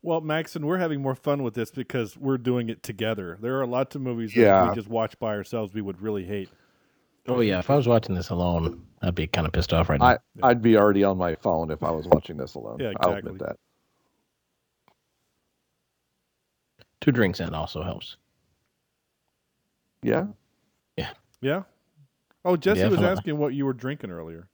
[0.03, 3.37] Well, Max, and we're having more fun with this because we're doing it together.
[3.41, 4.69] There are lots of movies that Yeah.
[4.69, 6.49] we just watch by ourselves we would really hate.
[7.25, 9.99] Oh yeah, if I was watching this alone, I'd be kind of pissed off right
[9.99, 10.05] now.
[10.07, 12.79] I I'd be already on my phone if I was watching this alone.
[12.81, 13.55] Yeah, I'll admit that.
[16.99, 18.17] Two drinks in also helps.
[20.01, 20.27] Yeah.
[20.97, 21.11] Yeah.
[21.39, 21.63] Yeah.
[22.43, 24.49] Oh, Jesse was asking what you were drinking earlier.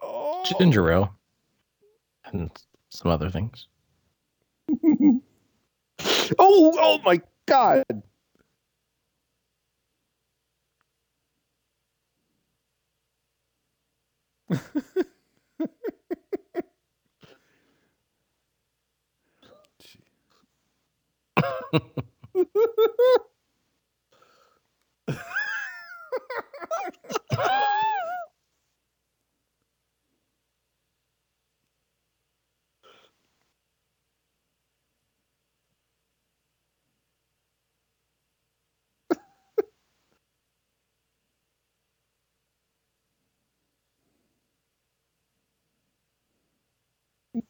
[0.00, 2.28] Oh, Ginger ale oh.
[2.30, 2.50] and
[2.92, 3.68] some other things.
[6.38, 7.84] Oh, oh my God.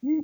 [0.08, 0.16] oh,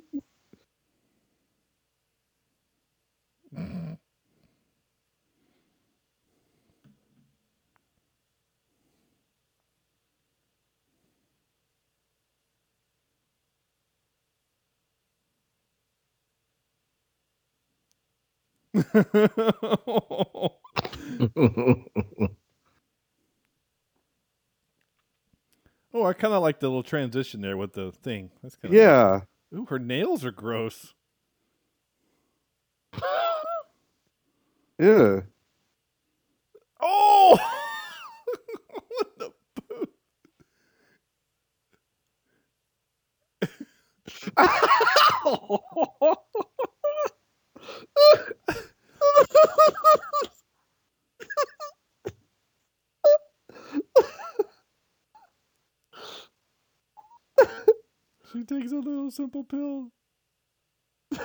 [26.05, 28.31] I kind of like the little transition there with the thing.
[28.43, 29.21] That's kind of Yeah.
[29.55, 30.95] Ooh, her nails are gross.
[34.79, 35.21] Yeah.
[36.81, 37.39] Oh,
[38.89, 39.31] what the
[39.69, 39.87] boo?
[58.39, 59.91] She takes a little simple pill.
[61.13, 61.19] I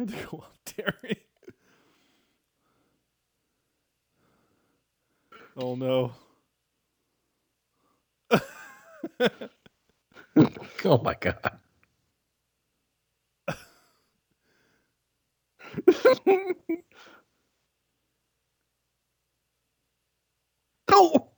[0.00, 1.18] had to go up, Terry.
[5.56, 6.12] Oh no.
[10.84, 11.58] Oh my god.
[20.94, 21.30] No.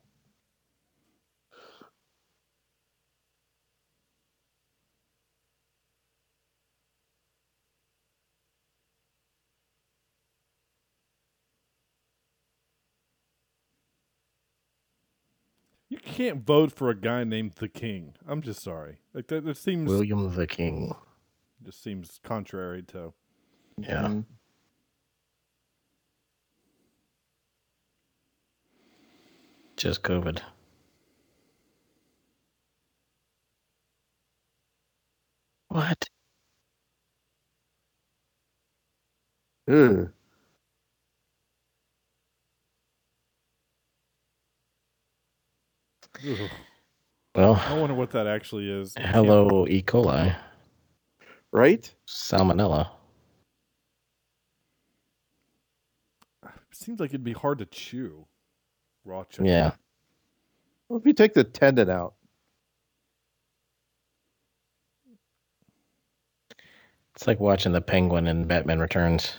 [15.89, 18.15] You can't vote for a guy named the King.
[18.27, 18.99] I'm just sorry.
[19.15, 20.95] Like that, that seems William the King.
[21.65, 23.13] just seems contrary to.
[23.79, 24.09] Yeah.
[24.09, 24.25] Mhm.
[29.77, 30.41] Just COVID.
[35.69, 36.09] What?
[39.69, 39.75] Ugh.
[39.75, 40.05] Hmm.
[46.31, 46.51] Ugh.
[47.35, 48.95] Well, I wonder what that actually is.
[48.97, 49.83] Hello, E.
[49.83, 50.35] coli,
[51.53, 51.95] Right?
[52.09, 52.89] salmonella.
[56.73, 58.27] Seems like it'd be hard to chew.
[59.07, 59.47] Raw chicken.
[59.47, 59.73] Yeah.
[60.89, 62.15] What if you take the tendon out?
[67.15, 69.35] It's like watching the penguin in Batman Returns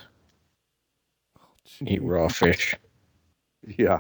[1.86, 2.76] eat raw fish.
[3.78, 4.00] Yeah.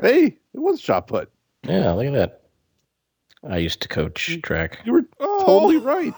[0.00, 1.30] Hey, it was shot put.
[1.64, 2.41] Yeah, look at that.
[3.48, 4.80] I used to coach track.
[4.84, 5.44] You were Oh!
[5.44, 6.14] totally right.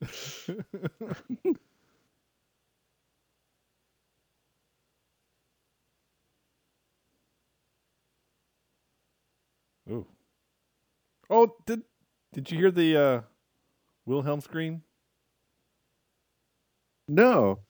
[9.90, 10.06] Ooh.
[11.30, 11.82] Oh, did
[12.32, 13.20] did you hear the uh,
[14.06, 14.82] Wilhelm scream?
[17.08, 17.60] No.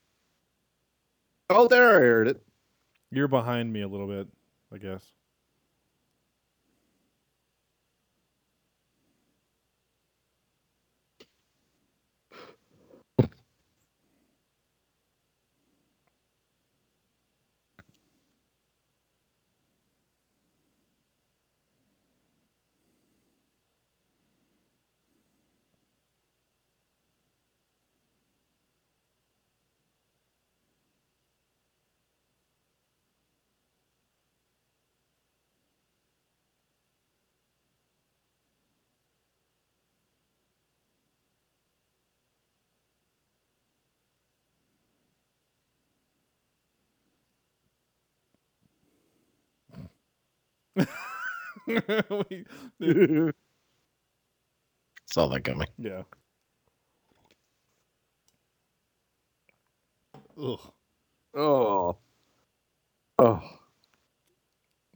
[1.50, 2.47] Oh, there I heard it.
[3.10, 4.28] You're behind me a little bit,
[4.72, 5.12] I guess.
[55.06, 55.68] Saw that coming.
[55.78, 56.02] yeah.
[60.42, 60.60] Ugh.
[61.36, 61.96] oh.
[63.18, 63.42] Oh.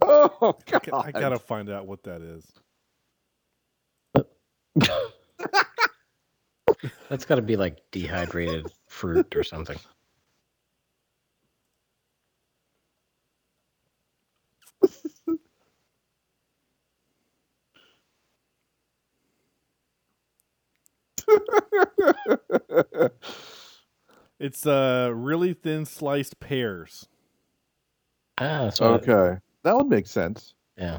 [0.02, 0.82] Oh, God.
[0.82, 2.46] ca- I gotta find out what that is.
[7.08, 9.78] That's got to be like dehydrated fruit or something.
[24.42, 27.06] It's uh really thin sliced pears.
[28.38, 29.38] Ah, so okay.
[29.62, 30.54] That would make sense.
[30.76, 30.98] yeah.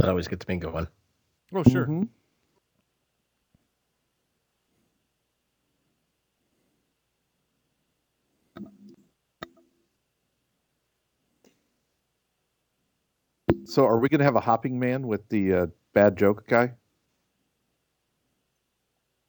[0.00, 0.88] That always gets me going.
[1.52, 1.86] Oh, sure.
[1.86, 2.08] Mhm.
[13.66, 16.72] So, are we going to have a hopping man with the uh, bad joke guy?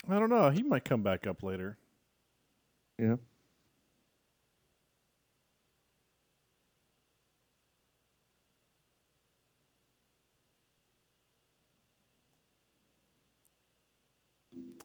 [0.08, 0.50] I don't know.
[0.52, 1.78] He might come back up later.
[2.98, 3.18] Yeah.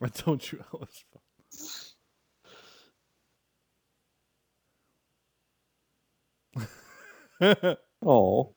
[0.03, 1.05] I don't you, Alice?
[8.03, 8.55] Oh,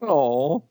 [0.00, 0.68] oh.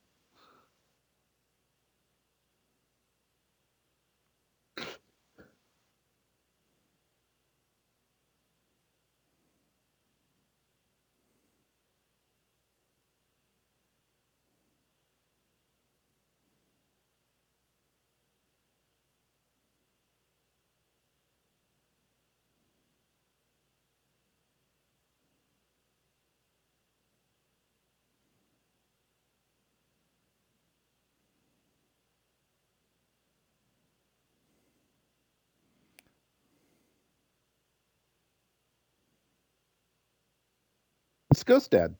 [41.44, 41.96] It's Ghost Dad.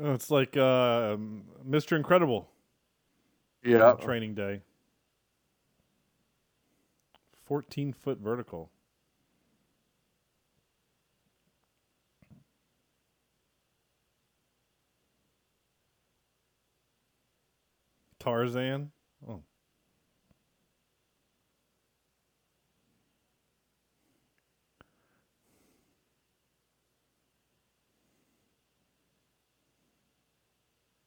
[0.00, 1.94] Oh, it's like uh, um, Mr.
[1.94, 2.48] Incredible
[3.62, 3.96] Yeah.
[4.00, 4.62] training day.
[7.44, 8.70] 14 foot vertical.
[18.28, 18.92] Tarzan.
[19.26, 19.42] Oh.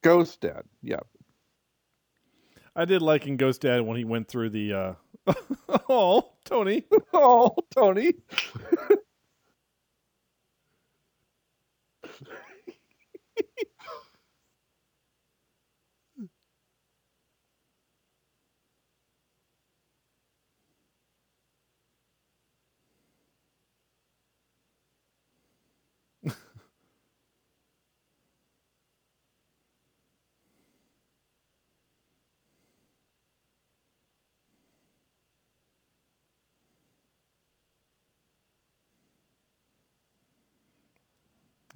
[0.02, 0.62] Ghost Dad.
[0.82, 0.98] Yeah.
[2.74, 4.94] I did like in Ghost Dad when he went through the uh
[5.88, 6.84] Oh, Tony.
[7.12, 8.14] Oh, Tony.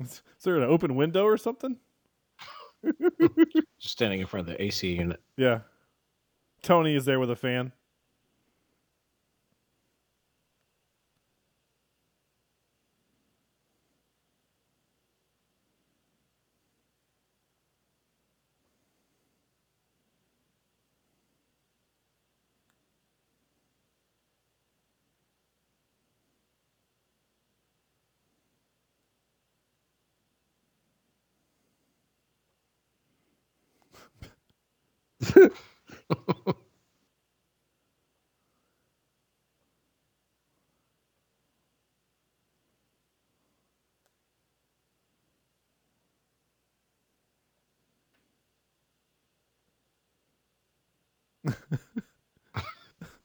[0.00, 1.76] Is there an open window or something?
[3.80, 5.20] Just standing in front of the AC unit.
[5.36, 5.60] Yeah.
[6.62, 7.72] Tony is there with a fan.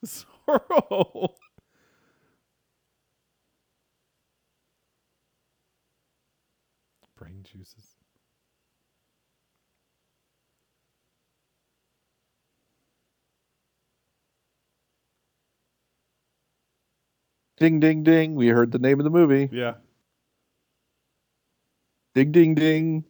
[0.04, 1.30] Zorro.
[7.16, 7.96] Brain juices.
[17.58, 18.34] Ding, ding, ding.
[18.34, 19.48] We heard the name of the movie.
[19.52, 19.74] Yeah.
[22.14, 23.04] Ding, ding, ding.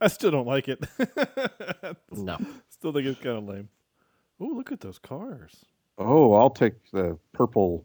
[0.02, 0.82] I still don't like it.
[2.12, 2.38] No.
[2.68, 3.68] still think it's kind of lame.
[4.40, 5.64] Oh, look at those cars.
[5.98, 7.84] Oh, I'll take the purple.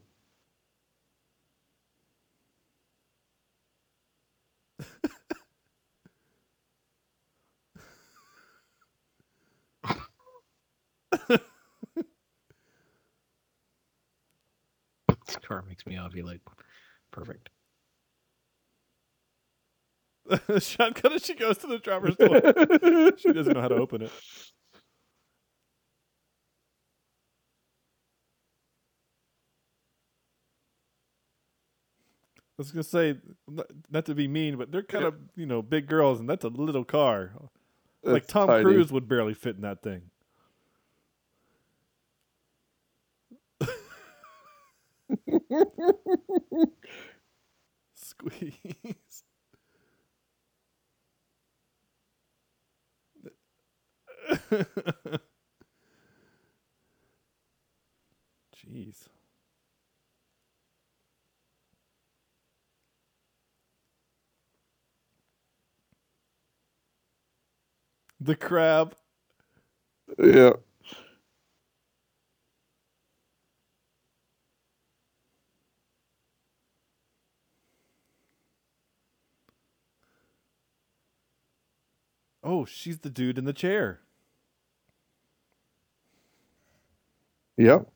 [15.28, 16.40] This car makes me ovulate.
[17.12, 17.50] Perfect.
[20.60, 22.42] Shotgun as she goes to the driver's door.
[23.18, 24.12] she doesn't know how to open it.
[32.58, 33.16] I was gonna say,
[33.92, 36.50] not- to be mean, but they're kind of you know big girls, and that's a
[36.50, 37.34] little car.
[38.04, 38.64] like Tom tiny.
[38.64, 40.04] Cruise would barely fit in that thing.
[47.96, 49.24] Squeeze.
[58.56, 59.08] Jeez.
[68.20, 68.96] The crab.
[70.18, 70.54] Yeah.
[82.44, 84.02] Oh, she's the dude in the chair.
[87.58, 87.88] Yep.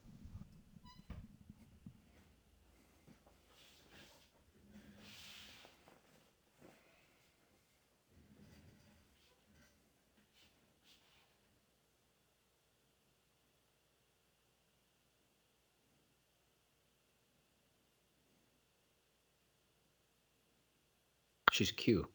[21.51, 22.07] She's Q.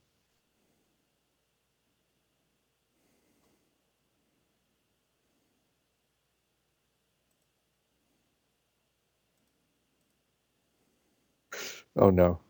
[11.97, 12.41] Oh no.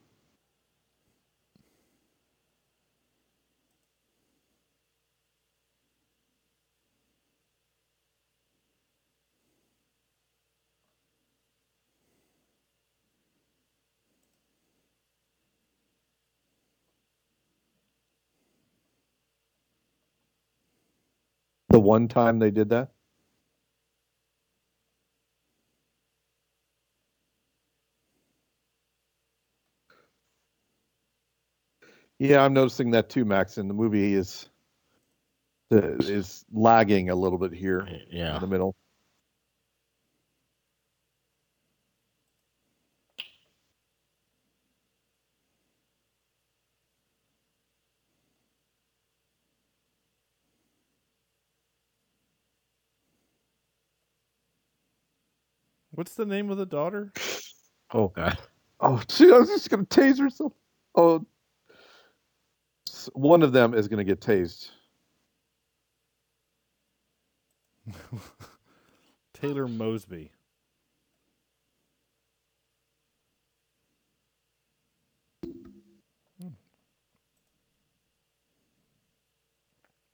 [21.70, 22.92] The one time they did that?
[32.18, 33.58] Yeah, I'm noticing that too, Max.
[33.58, 34.48] And the movie is
[35.70, 38.36] is lagging a little bit here Yeah.
[38.36, 38.76] in the middle.
[55.90, 57.12] What's the name of the daughter?
[57.92, 58.38] Oh god.
[58.80, 60.52] Oh, gee, I was just gonna tase herself.
[60.94, 61.24] Oh,
[63.04, 64.70] S- one of them is gonna get tased.
[69.34, 70.32] Taylor Mosby.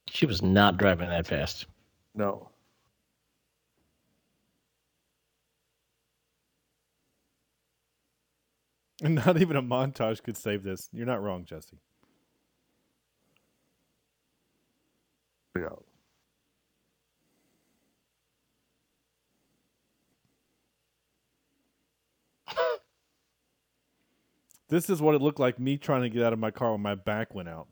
[0.09, 1.66] She was not driving that fast.
[2.14, 2.51] No.
[9.03, 10.88] And not even a montage could save this.
[10.93, 11.78] You're not wrong, Jesse.
[15.57, 15.68] Yeah.
[24.68, 26.80] This is what it looked like me trying to get out of my car when
[26.82, 27.66] my back went out.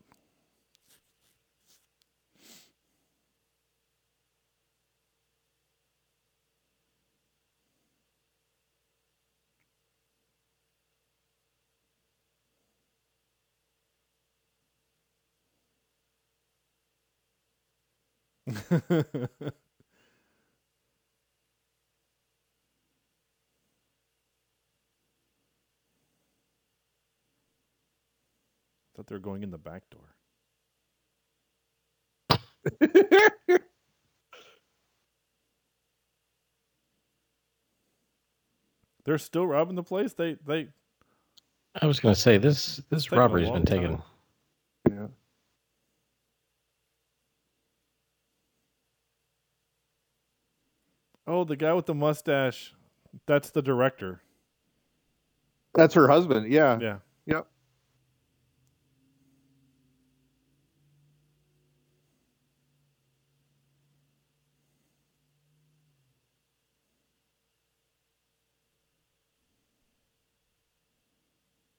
[28.95, 30.15] Thought they were going in the back door.
[39.05, 40.13] They're still robbing the place.
[40.13, 40.67] They they
[41.81, 44.01] I was gonna say this this robbery's been taken.
[44.89, 45.13] time.
[51.29, 52.73] Oh, the guy with the mustache.
[53.27, 54.23] That's the director.
[55.75, 56.51] That's her husband.
[56.51, 56.79] Yeah.
[56.81, 56.97] Yeah.
[57.27, 57.47] Yep.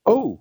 [0.07, 0.40] Oh,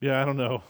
[0.00, 0.62] Yeah, I don't know.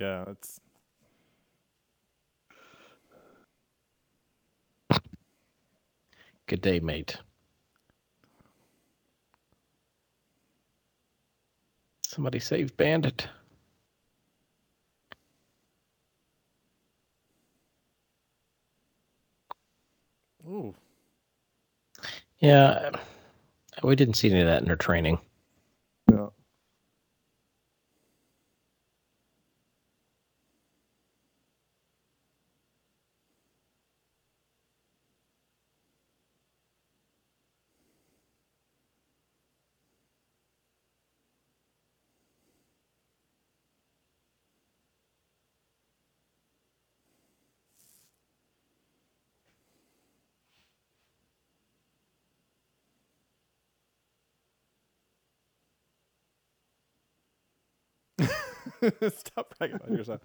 [0.00, 0.60] Yeah, it's
[6.46, 7.16] Good day, mate.
[12.06, 13.28] Somebody save Bandit.
[20.48, 20.74] Ooh.
[22.40, 22.90] Yeah,
[23.82, 25.18] we didn't see any of that in her training.
[26.10, 26.28] yeah.
[59.16, 60.20] Stop bragging about yourself.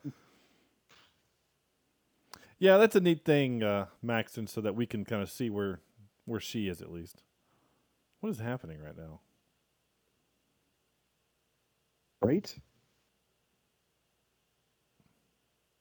[2.57, 5.79] Yeah, that's a neat thing, uh, Maxton, so that we can kind of see where
[6.25, 7.23] where she is at least.
[8.19, 9.21] What is happening right now?
[12.21, 12.53] Right?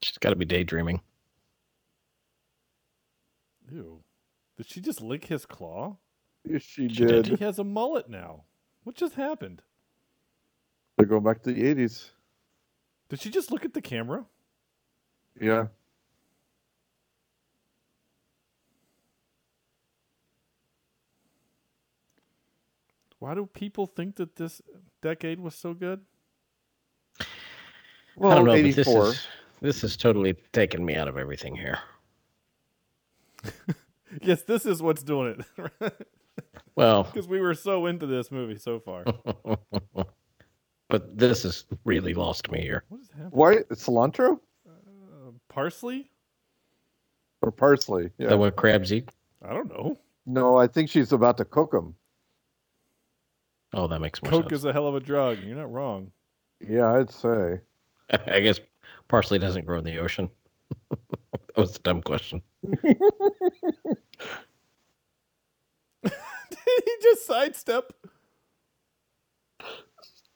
[0.02, 1.00] She's got to be daydreaming.
[3.70, 4.00] Ew.
[4.56, 5.96] Did she just lick his claw?
[6.44, 7.24] Yes, she, She did.
[7.24, 7.38] did.
[7.38, 8.44] He has a mullet now.
[8.84, 9.62] What just happened?
[10.96, 12.10] They're going back to the 80s.
[13.08, 14.24] Did she just look at the camera?
[15.40, 15.66] Yeah.
[23.18, 24.62] Why do people think that this
[25.02, 26.00] decade was so good?
[28.16, 28.84] Well, I don't know, 84.
[28.84, 29.26] but this is
[29.60, 31.78] this is totally taking me out of everything here.
[34.22, 35.44] Yes, this is what's doing
[35.80, 35.92] it.
[36.74, 39.04] Well, Because we were so into this movie so far.
[40.88, 42.84] but this has really lost me here.
[42.88, 43.30] What is happening?
[43.32, 43.56] Why?
[43.72, 46.10] Cilantro Uh, parsley?
[47.42, 48.06] or parsley?
[48.06, 48.28] Is Yeah.
[48.30, 49.10] that what crabs eat?
[49.42, 49.98] I don't know.
[50.26, 51.94] No, I think she's about to cook them.
[53.74, 54.60] Oh, that makes more Coke sense.
[54.60, 55.38] is a hell of a drug.
[55.44, 56.10] You're not wrong.
[56.66, 57.60] Yeah, I'd say.
[58.26, 58.60] I guess
[59.08, 60.28] parsley doesn't grow in the ocean.
[60.90, 62.42] that was a dumb question.
[66.02, 66.16] Did
[66.84, 67.92] he just sidestep?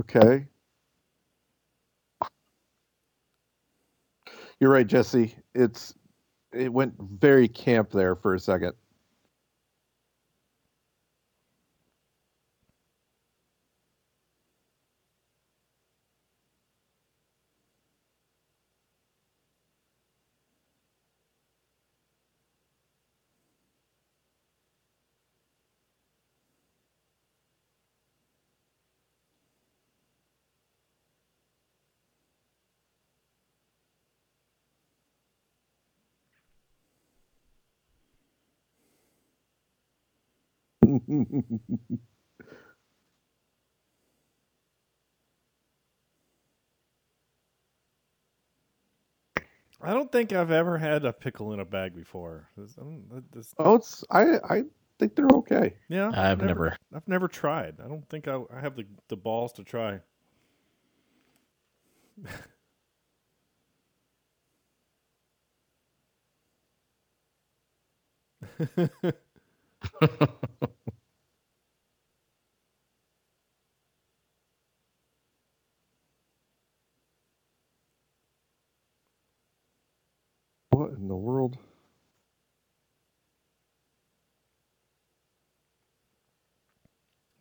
[0.00, 0.46] Okay.
[4.60, 5.34] You're right, Jesse.
[5.54, 5.94] It's
[6.52, 8.74] it went very camp there for a second.
[49.80, 52.48] I don't think I've ever had a pickle in a bag before.
[52.56, 54.62] This- um, I this- oh, it's I I
[54.98, 55.74] think they're okay.
[55.88, 56.76] yeah, I've never.
[56.94, 57.76] I've never tried.
[57.84, 60.00] I don't think I, I have the, the balls to try.
[81.08, 81.58] the world.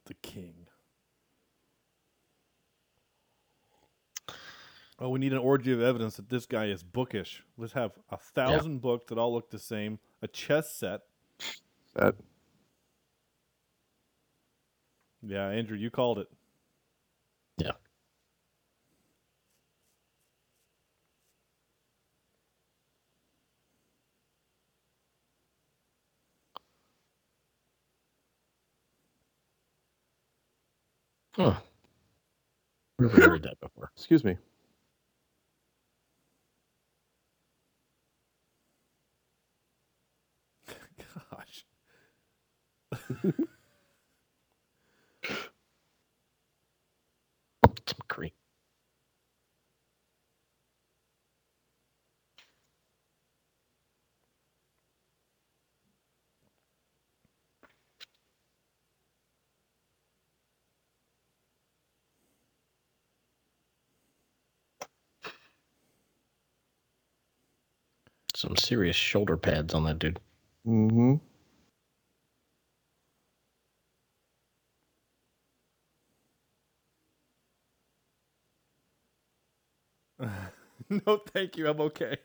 [0.05, 0.67] The king.
[4.99, 7.43] Oh, we need an orgy of evidence that this guy is bookish.
[7.57, 8.79] Let's have a thousand yeah.
[8.79, 11.01] books that all look the same, a chess set.
[11.95, 12.15] Set.
[15.21, 16.27] Yeah, Andrew, you called it.
[17.57, 17.71] Yeah.
[31.37, 31.55] Huh.
[32.99, 33.91] Never heard that before.
[33.95, 34.37] excuse me.
[41.31, 41.65] Gosh.
[47.87, 48.31] Some cream.
[68.37, 70.19] Some serious shoulder pads on that dude.
[70.67, 71.15] Mm-hmm.
[81.07, 81.67] no, thank you.
[81.67, 82.17] I'm okay.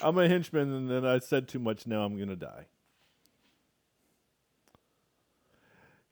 [0.00, 1.88] I'm a henchman, and then I said too much.
[1.88, 2.66] Now I'm gonna die.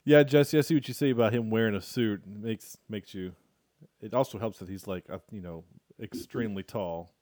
[0.05, 2.22] Yeah, Jesse, I see what you say about him wearing a suit.
[2.26, 3.31] It makes makes you.
[4.01, 5.62] It also helps that he's like, uh, you know,
[6.03, 7.12] extremely tall.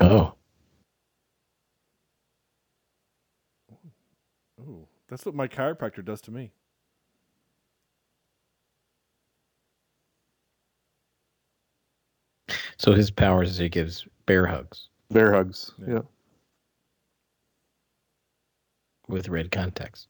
[0.00, 0.36] Oh.
[4.60, 6.52] Ooh, that's what my chiropractor does to me.
[12.78, 15.72] So his powers is he gives bear hugs Bear hugs.
[15.78, 15.94] Yeah.
[15.94, 16.00] Yeah.
[19.08, 20.06] with red contacts.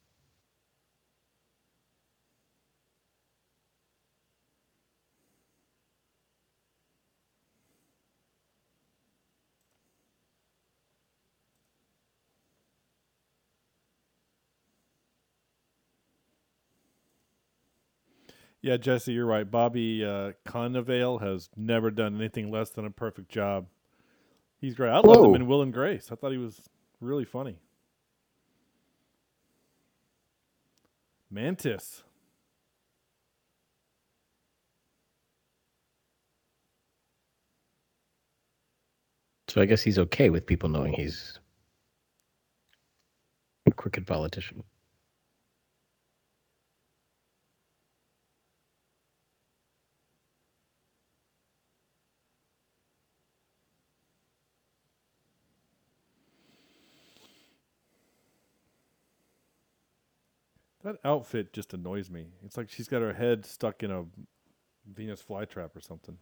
[18.63, 19.51] Yeah, Jesse, you're right.
[19.51, 23.67] Bobby uh, Cannavale has never done anything less than a perfect job.
[24.61, 24.91] He's great.
[24.91, 26.11] I loved him in Will and Grace.
[26.13, 26.61] I thought he was
[27.01, 27.57] really funny.
[31.31, 32.03] Mantis.
[39.49, 41.39] So I guess he's okay with people knowing he's
[43.67, 44.63] a crooked politician.
[60.91, 62.27] That outfit just annoys me.
[62.45, 64.07] It's like she's got her head stuck in a
[64.93, 66.19] Venus flytrap or something.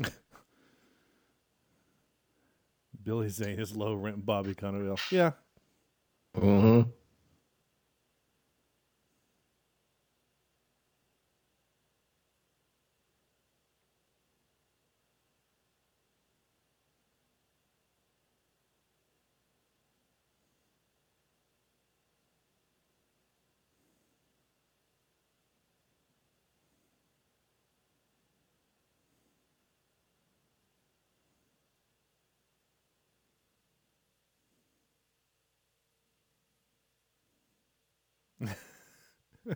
[3.04, 4.98] Billy Zane is low rent Bobby Cannavale.
[5.10, 5.32] Yeah,
[6.36, 7.01] Mm-hmm.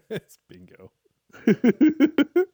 [0.11, 0.93] it's bingo.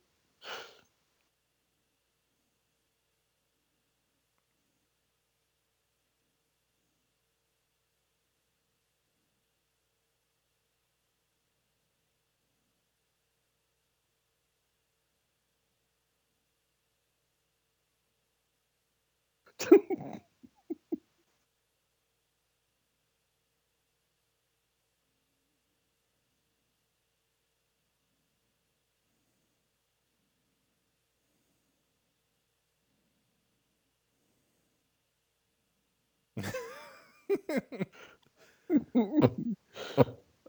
[38.95, 39.57] I'm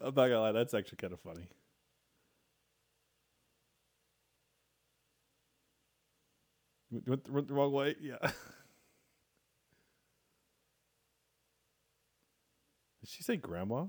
[0.02, 1.48] not gonna lie, that's actually kind of funny.
[6.92, 7.96] Went, went, went the wrong way?
[8.00, 8.18] Yeah.
[8.22, 8.32] Did
[13.10, 13.86] she say grandma?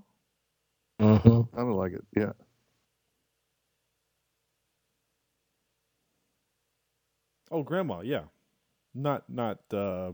[1.01, 1.57] Mm-hmm.
[1.57, 2.05] I don't like it.
[2.17, 2.33] Yeah.
[7.51, 8.25] Oh, grandma, yeah.
[8.95, 10.13] Not not uh,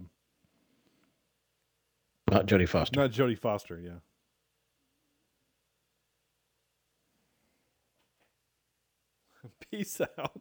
[2.31, 3.01] Not Jodie Foster.
[3.01, 3.79] not Jodie Foster.
[3.81, 3.99] Yeah.
[9.71, 10.41] Peace out.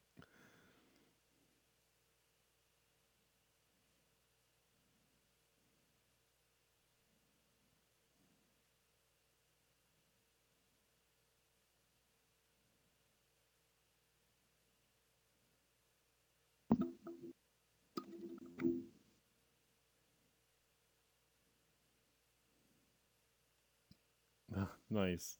[24.91, 25.37] nice.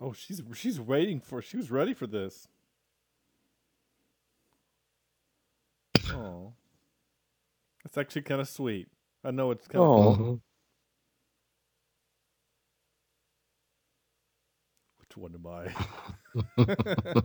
[0.00, 1.42] Oh, she's she's waiting for.
[1.42, 2.48] She was ready for this.
[6.10, 6.54] Oh,
[7.84, 8.88] that's actually kind of sweet.
[9.24, 9.90] I know it's kind of.
[9.90, 10.40] Oh, Mhm.
[15.00, 15.74] Which one to buy.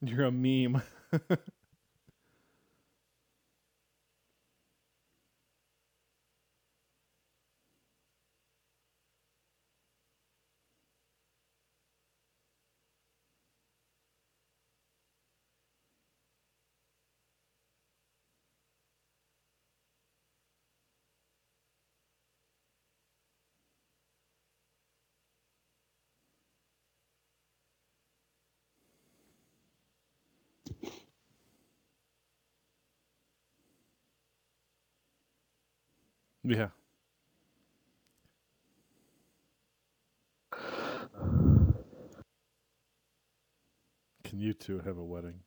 [0.00, 0.82] You're a meme.
[36.48, 36.68] yeah.
[44.24, 45.40] Can you two have a wedding?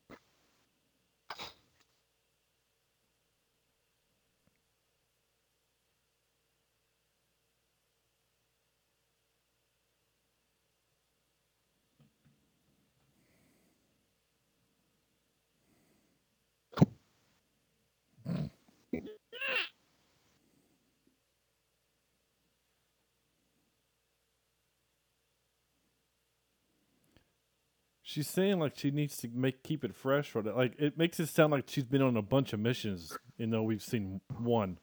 [28.11, 31.17] She's saying like she needs to make keep it fresh for the like it makes
[31.21, 34.79] it sound like she's been on a bunch of missions, you know, we've seen one.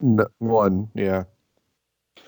[0.00, 1.22] no, one, yeah.
[2.18, 2.24] I've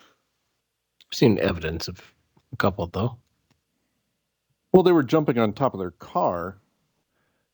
[1.12, 2.14] seen evidence of
[2.52, 3.18] a couple though.
[4.70, 6.58] Well, they were jumping on top of their car.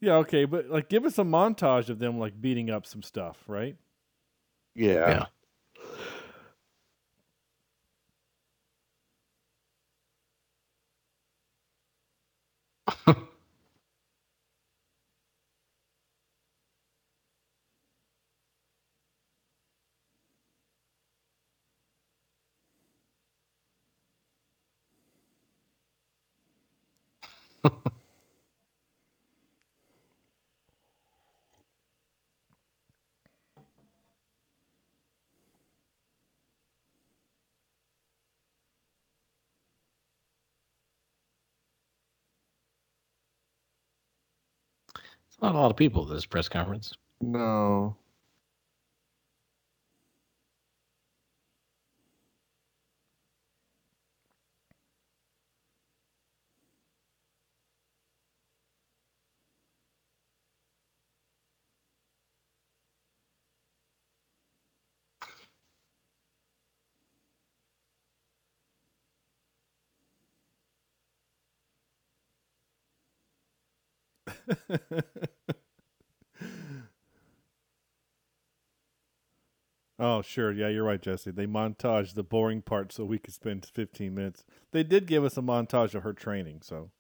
[0.02, 3.39] Yeah, okay, but like give us a montage of them like beating up some stuff,
[3.47, 3.74] right?
[4.74, 5.09] Yeah.
[5.09, 5.27] Yeah.
[45.43, 46.94] Not a lot of people at this press conference.
[47.20, 47.97] No.
[80.03, 80.53] Oh, sure.
[80.53, 81.33] Yeah, you're right, Jesse.
[81.33, 84.45] They montage the boring part so we could spend 15 minutes.
[84.73, 86.91] They did give us a montage of her training, so.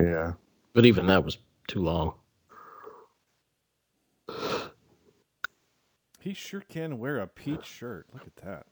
[0.00, 0.34] Yeah.
[0.74, 1.38] But even that was
[1.68, 2.14] too long.
[6.20, 8.06] He sure can wear a peach shirt.
[8.12, 8.66] Look at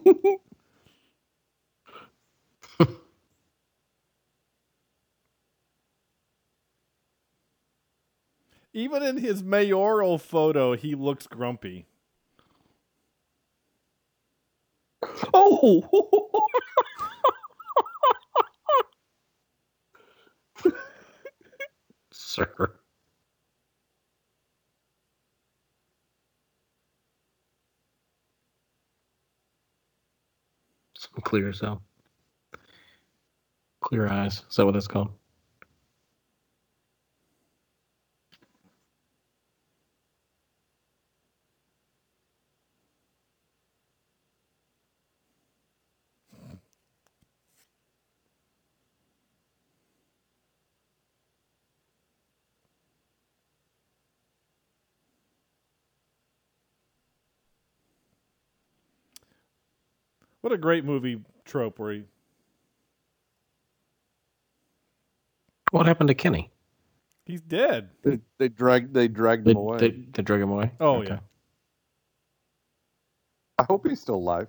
[0.00, 0.36] that.
[8.74, 11.86] Even in his mayoral photo, he looks grumpy.
[15.34, 16.46] Oh.
[22.12, 22.76] Sir.
[30.96, 31.80] Some clear so.
[33.80, 34.44] Clear eyes.
[34.48, 35.10] Is that what that's called?
[60.52, 62.02] What a great movie trope where he.
[65.70, 66.50] What happened to Kenny?
[67.24, 67.88] He's dead.
[68.04, 69.78] They, they dragged they dragged They, him away.
[69.78, 70.70] they, they drag him away?
[70.78, 71.08] Oh, Okay.
[71.14, 71.18] yeah.
[73.60, 74.48] I hope he's still alive.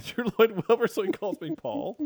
[0.00, 1.96] Andrew Lloyd Webber, so he calls me Paul.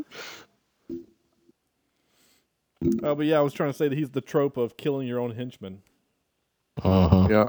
[3.03, 5.19] Oh, but yeah, I was trying to say that he's the trope of killing your
[5.19, 5.81] own henchman.
[6.83, 7.27] Uh-huh.
[7.29, 7.47] Yeah.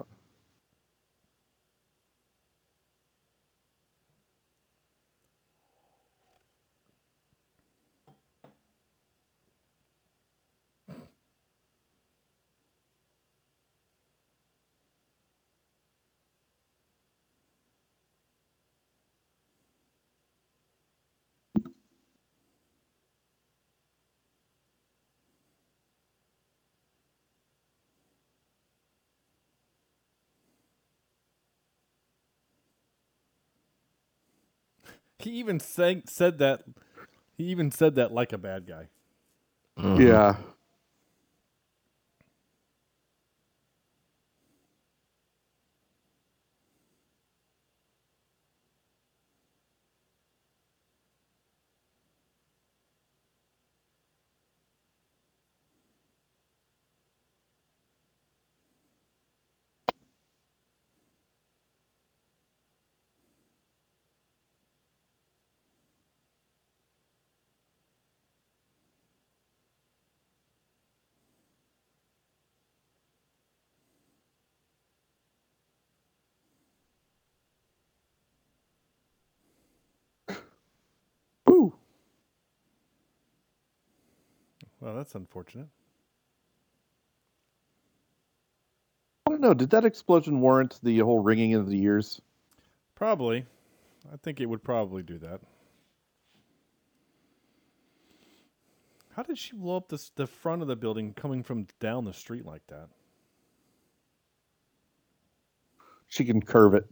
[35.26, 36.62] He even sang, said that.
[37.36, 38.86] He even said that like a bad guy.
[39.76, 40.00] Mhm.
[40.00, 40.36] Yeah.
[81.50, 81.74] Ooh.
[84.80, 85.68] Well, that's unfortunate.
[89.26, 89.54] Oh, I don't know.
[89.54, 92.20] Did that explosion warrant the whole ringing of the ears?
[92.94, 93.46] Probably.
[94.12, 95.40] I think it would probably do that.
[99.14, 102.12] How did she blow up this, the front of the building coming from down the
[102.12, 102.88] street like that?
[106.08, 106.86] She can curve it.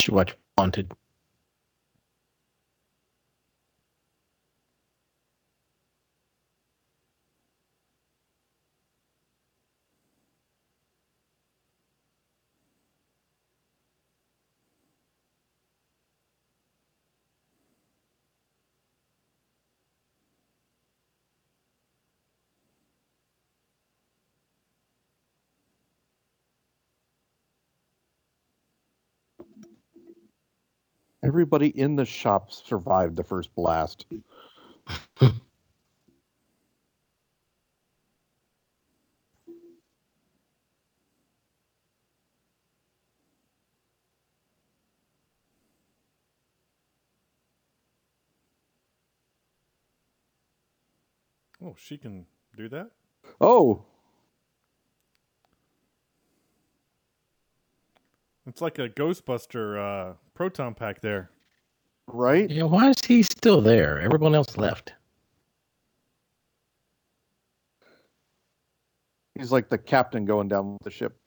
[0.00, 0.92] She watch Wanted.
[31.36, 34.06] Everybody in the shop survived the first blast.
[51.62, 52.24] Oh, she can
[52.56, 52.92] do that?
[53.42, 53.84] Oh,
[58.46, 61.30] It's like a Ghostbuster uh, proton pack there.
[62.06, 62.48] right?
[62.48, 64.00] Yeah, why is he still there?
[64.00, 64.92] Everyone else left.
[69.34, 71.18] He's like the captain going down with the ship.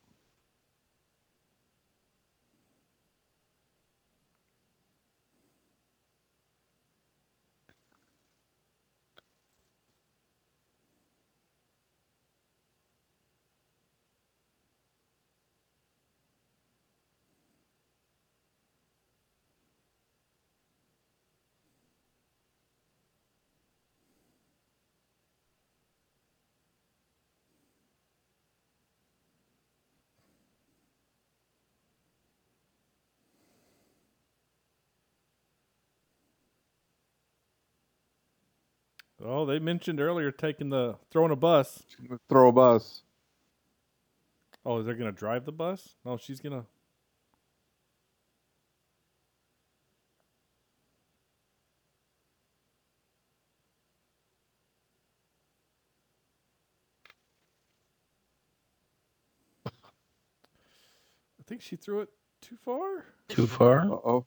[39.50, 41.84] They mentioned earlier taking the throwing a bus.
[42.30, 43.02] Throw a bus.
[44.66, 45.96] Oh, is they gonna drive the bus?
[46.06, 46.66] No, she's gonna.
[59.66, 59.72] I
[61.48, 62.10] think she threw it
[62.42, 63.06] too far.
[63.28, 63.80] Too far?
[63.80, 64.26] Uh oh.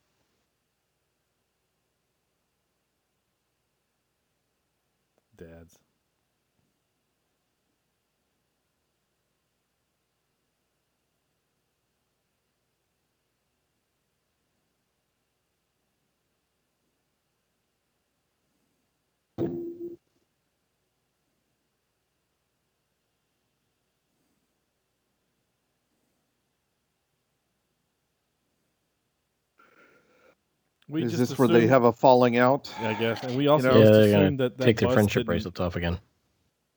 [30.93, 32.71] We Is just this where they have a falling out?
[32.81, 34.95] I guess, and we also know- just yeah, they're assumed that that take the bus
[34.95, 35.99] friendship didn't- bracelets off again.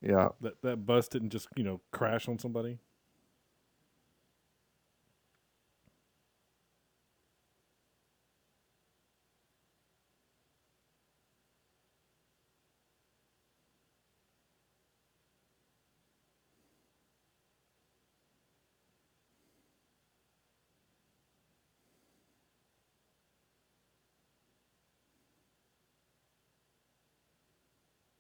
[0.02, 0.30] Yeah.
[0.42, 2.80] That that bus didn't just you know crash on somebody.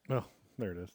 [0.09, 0.23] Oh,
[0.57, 0.91] there it is.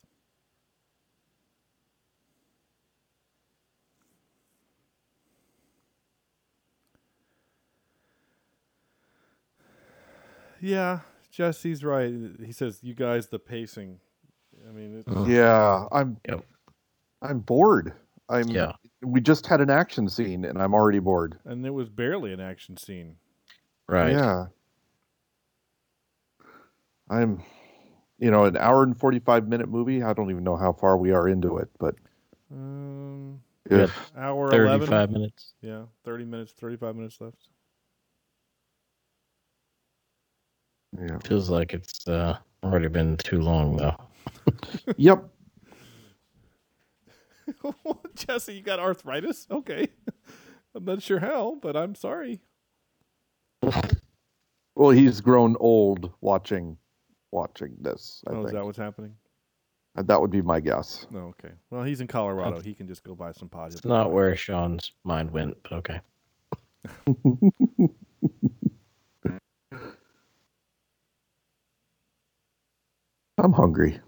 [10.60, 11.00] Yeah,
[11.30, 12.12] Jesse's right.
[12.44, 13.98] He says, "You guys, the pacing."
[14.68, 15.28] I mean, it.
[15.28, 15.86] Yeah.
[15.90, 16.18] I'm.
[16.28, 16.44] Yep.
[17.22, 17.94] I'm bored.
[18.28, 18.48] I'm.
[18.48, 18.72] Yeah.
[19.02, 21.38] We just had an action scene, and I'm already bored.
[21.44, 23.16] and it was barely an action scene.
[23.88, 24.12] Right.
[24.12, 24.46] Yeah.
[27.08, 27.42] I'm.
[28.20, 30.02] You know, an hour and forty-five minute movie.
[30.02, 31.94] I don't even know how far we are into it, but
[32.52, 33.40] Um,
[33.70, 33.84] Yeah.
[33.84, 34.80] if hour eleven.
[34.80, 35.54] 35 minutes.
[35.62, 37.48] Yeah, thirty minutes, thirty-five minutes left.
[41.00, 41.18] yeah.
[41.24, 43.96] Feels like it's uh, already been too long, though.
[44.96, 45.24] Yep.
[48.14, 49.46] Jesse, you got arthritis?
[49.50, 49.88] Okay,
[50.74, 52.42] I'm not sure how, but I'm sorry.
[54.76, 56.78] Well, he's grown old watching,
[57.32, 58.22] watching this.
[58.26, 59.14] I oh, is that what's happening?
[59.96, 61.06] Uh, that would be my guess.
[61.10, 61.50] No, okay.
[61.70, 62.60] Well, he's in Colorado.
[62.60, 63.72] He can just go buy some pot.
[63.72, 66.00] It's not where Sean's mind went, but okay.
[73.38, 74.00] I'm hungry.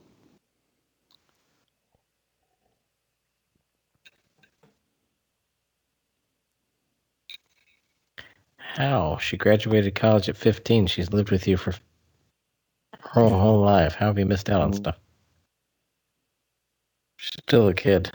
[8.57, 9.19] How?
[9.19, 10.86] She graduated college at 15.
[10.86, 11.74] She's lived with you for
[13.10, 13.94] her whole life.
[13.94, 14.76] How have you missed out on Mm.
[14.76, 14.98] stuff?
[17.16, 18.12] She's still a kid.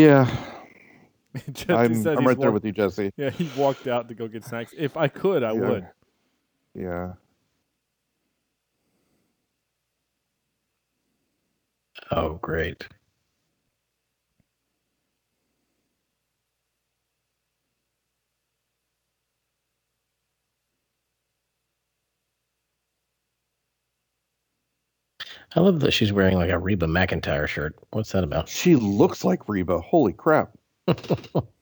[0.00, 0.34] Yeah,
[1.52, 1.94] Jesse I'm.
[1.94, 3.12] said I'm he's right there with you, Jesse.
[3.18, 4.72] Yeah, he walked out to go get snacks.
[4.78, 5.68] If I could, I Yeah.
[5.68, 5.88] would.
[6.74, 7.12] Yeah.
[12.12, 12.88] Oh, great.
[25.54, 27.76] I love that she's wearing like a Reba McEntire shirt.
[27.90, 28.48] What's that about?
[28.48, 29.80] She looks like Reba.
[29.80, 30.52] Holy crap.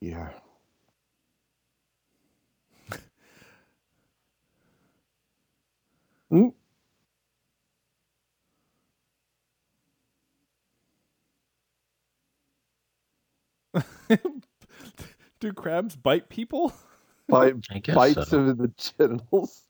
[0.00, 0.30] Yeah.
[6.32, 6.52] Mm.
[15.40, 16.72] Do crabs bite people?
[17.28, 18.38] Bite, I guess bites so.
[18.38, 19.64] him in the genitals.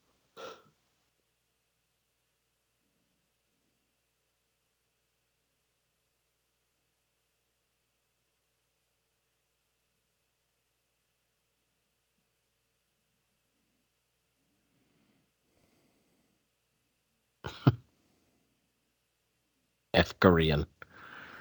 [20.21, 20.67] Korean.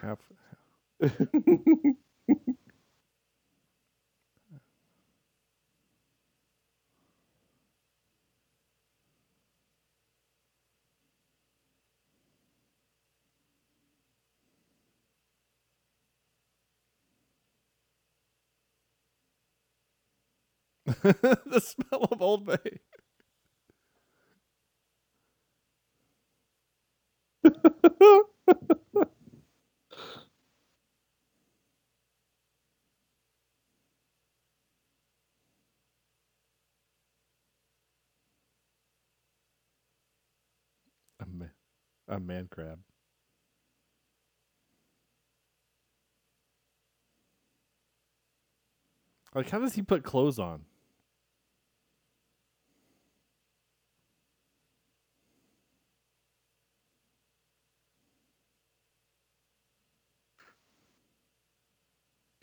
[0.01, 0.19] Half.
[20.85, 22.79] the smell of Old Bay.
[41.19, 41.51] A man,
[42.07, 42.79] a man crab.
[49.35, 50.66] Like, how does he put clothes on?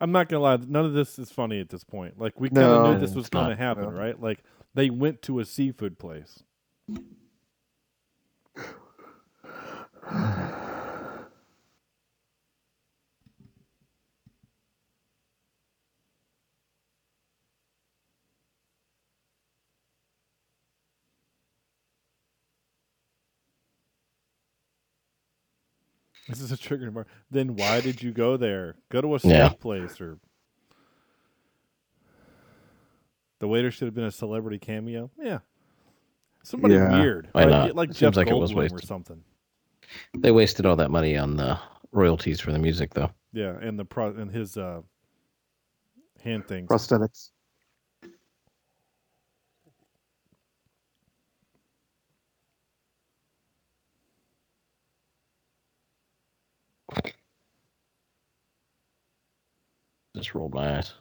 [0.00, 0.56] I'm not gonna lie.
[0.56, 2.18] None of this is funny at this point.
[2.18, 3.58] Like we kind of No, knew this was going to not.
[3.58, 3.90] happen, No.
[3.90, 4.20] right?
[4.20, 4.42] Like
[4.74, 6.42] they went to a seafood place.
[26.30, 27.08] This is a trigger mark.
[27.30, 28.76] Then why did you go there?
[28.90, 29.48] Go to a steak Yeah.
[29.50, 30.18] place or
[33.40, 35.10] the waiter should have been a celebrity cameo.
[35.18, 35.38] Yeah,
[36.42, 37.00] somebody Yeah.
[37.00, 37.28] weird.
[37.32, 37.50] Why right?
[37.50, 37.66] not?
[37.66, 38.84] Get like Seems Jeff like it was Goldblum or wasted.
[38.84, 39.24] something.
[40.16, 41.58] They wasted all that money on the
[41.92, 43.10] royalties for the music, though.
[43.32, 44.82] Yeah, and the pro and his uh
[46.22, 46.68] hand things.
[46.68, 47.30] Prosthetics.
[60.34, 60.94] Rolled my eyes.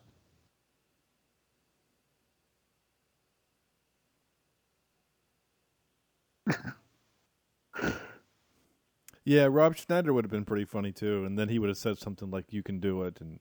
[9.24, 11.98] Yeah, Rob Schneider would have been pretty funny too, and then he would have said
[12.00, 13.40] something like "You can do it," and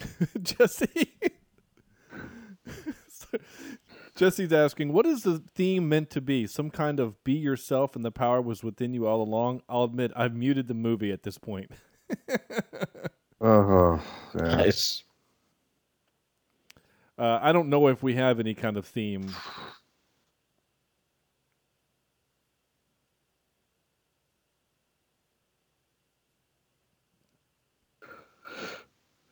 [0.42, 1.12] Jesse.
[4.14, 6.46] So- Jesse's asking, what is the theme meant to be?
[6.46, 9.62] Some kind of be yourself and the power was within you all along?
[9.68, 11.70] I'll admit, I've muted the movie at this point.
[13.40, 13.98] Uh-huh.
[14.34, 14.56] Yeah.
[14.56, 15.02] Nice.
[17.18, 19.28] Uh, I don't know if we have any kind of theme.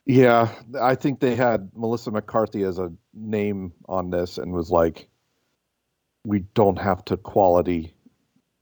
[0.07, 5.09] Yeah, I think they had Melissa McCarthy as a name on this and was like,
[6.25, 7.95] we don't have to quality,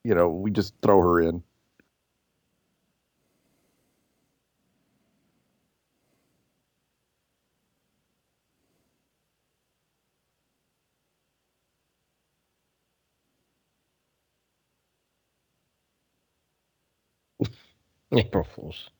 [0.04, 1.42] you know, we just throw her in.
[18.12, 18.90] April Fools.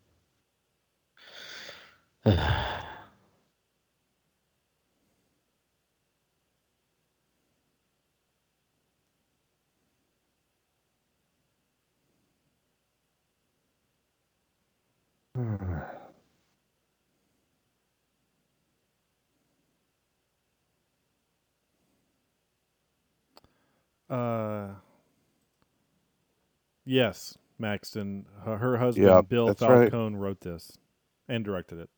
[24.11, 24.71] Uh,
[26.85, 28.27] yes, Maxton.
[28.45, 29.93] Her, her husband, Ben that's right.
[29.93, 30.79] Falcone, wrote this
[31.29, 31.91] and directed it.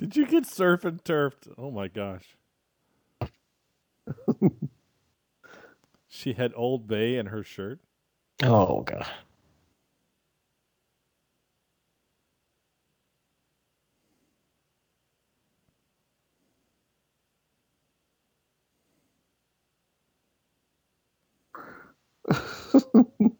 [0.00, 1.46] Did you get surf and turfed?
[1.58, 2.34] Oh my gosh.
[6.08, 7.80] she had Old Bay in her shirt.
[8.42, 9.06] Oh god.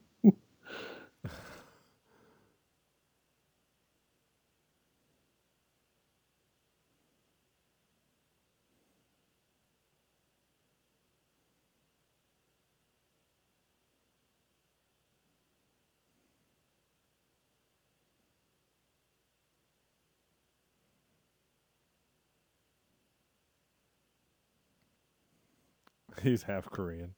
[26.23, 27.15] He's half Korean.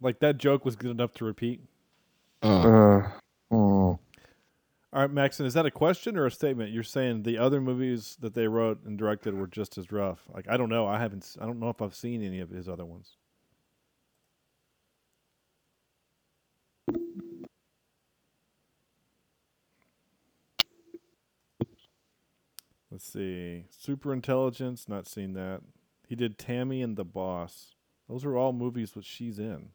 [0.00, 1.60] Like that joke was good enough to repeat.
[2.42, 3.02] Uh,
[3.52, 3.98] mm.
[4.94, 6.70] All right, Maxton, is that a question or a statement?
[6.70, 10.20] You're saying the other movies that they wrote and directed were just as rough.
[10.34, 10.86] Like I don't know.
[10.86, 11.36] I haven't.
[11.40, 13.16] I don't know if I've seen any of his other ones.
[22.90, 23.64] Let's see.
[23.70, 24.86] Super Intelligence.
[24.88, 25.62] Not seen that.
[26.06, 27.74] He did Tammy and the Boss.
[28.08, 29.70] Those are all movies that she's in.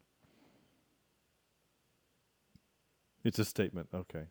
[3.24, 3.90] It's a statement.
[3.94, 4.28] Okay.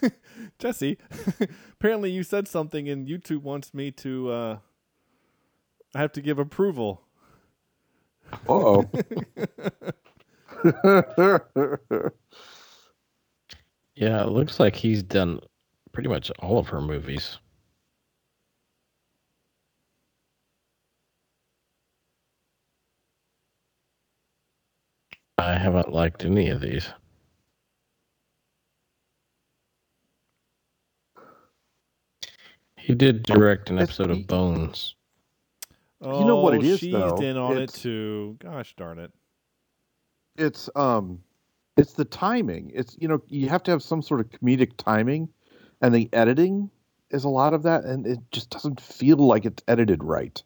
[0.58, 0.98] Jesse,
[1.72, 4.58] apparently you said something and YouTube wants me to uh
[5.94, 7.02] I have to give approval.
[8.32, 8.90] Uh-oh.
[13.96, 15.40] Yeah, it looks like he's done
[15.92, 17.38] pretty much all of her movies.
[25.38, 26.90] I haven't liked any of these.
[32.86, 34.94] He did direct an episode of Bones.
[36.00, 37.16] Oh, You know what it is, she's though?
[37.16, 38.36] in on it too.
[38.38, 39.10] Gosh darn it.
[40.38, 41.18] it's um
[41.78, 45.28] it's the timing it's you know you have to have some sort of comedic timing
[45.80, 46.70] and the editing
[47.10, 50.42] is a lot of that and it just doesn't feel like it's edited right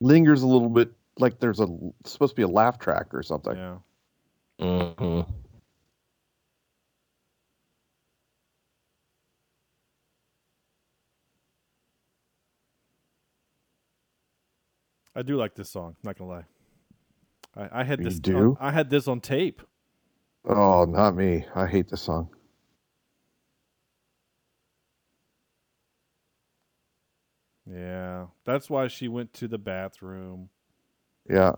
[0.00, 0.90] lingers a little bit
[1.20, 1.68] like there's a
[2.04, 3.76] supposed to be a laugh track or something Yeah.
[4.90, 5.20] hmm
[15.16, 16.44] I do like this song, not gonna lie.
[17.56, 18.58] I, I had You this do?
[18.60, 19.62] I had this on tape
[20.48, 21.44] Oh, not me.
[21.54, 22.30] I hate this song.
[27.70, 30.50] Yeah, that's why she went to the bathroom.
[31.28, 31.52] Yeah.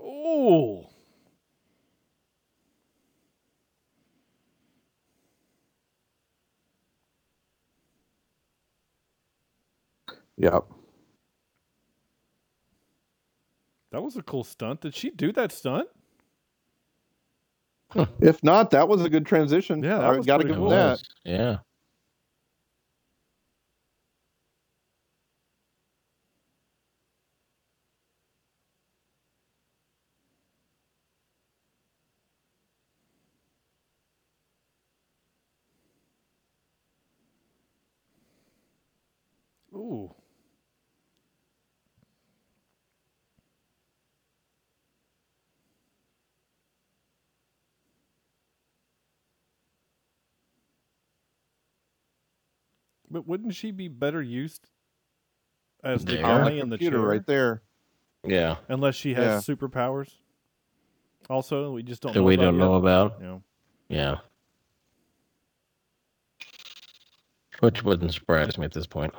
[0.00, 0.89] Oh,
[10.40, 10.64] Yep.
[13.92, 14.80] that was a cool stunt.
[14.80, 15.86] Did she do that stunt?
[18.20, 19.82] If not, that was a good transition.
[19.82, 21.02] Yeah, that I was got to pretty give It them that.
[21.24, 21.56] Yeah.
[39.74, 40.14] Ooh.
[53.20, 54.66] But wouldn't she be better used
[55.84, 56.22] as the There.
[56.22, 57.06] guy in the computer chair?
[57.06, 57.62] right there.
[58.24, 58.56] Yeah.
[58.68, 60.08] Unless she has superpowers.
[61.28, 62.14] Also, we just don't.
[62.14, 63.18] That know we about don't know about.
[63.20, 63.42] You know.
[63.90, 64.16] Yeah.
[67.58, 69.12] Which wouldn't surprise me at this point.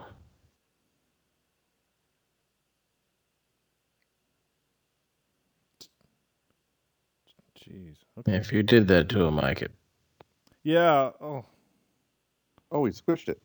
[7.59, 7.97] Jeez.
[8.17, 8.35] Okay.
[8.35, 9.71] If you did that to him, I could.
[10.63, 11.11] Yeah.
[11.21, 11.45] Oh.
[12.71, 13.39] Oh, he squished it.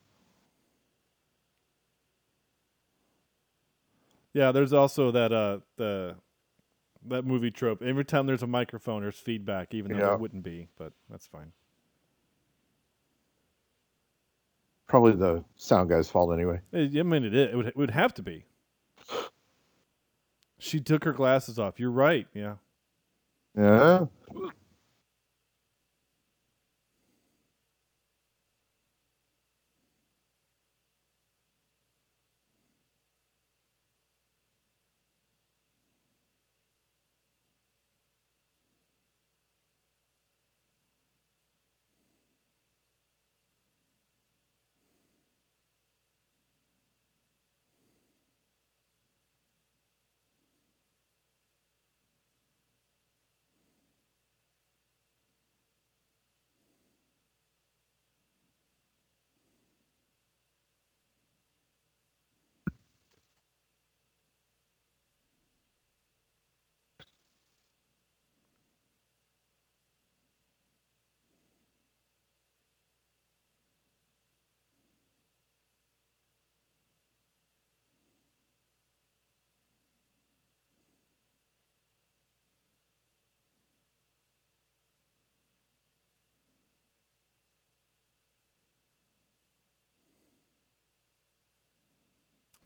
[4.37, 4.53] Yeah.
[4.53, 6.15] There's also that uh the
[7.09, 7.83] that movie trope.
[7.83, 10.07] Every time there's a microphone, there's feedback, even though Yeah.
[10.09, 10.69] there wouldn't be.
[10.77, 11.53] But that's fine.
[14.87, 16.61] Probably the sound guy's fault anyway.
[16.73, 17.35] I I mean, it.
[17.35, 18.45] It would, it would have to be.
[20.59, 21.81] She took her glasses off.
[21.81, 22.27] You're right.
[22.35, 22.55] Yeah.
[23.57, 24.07] Yeah.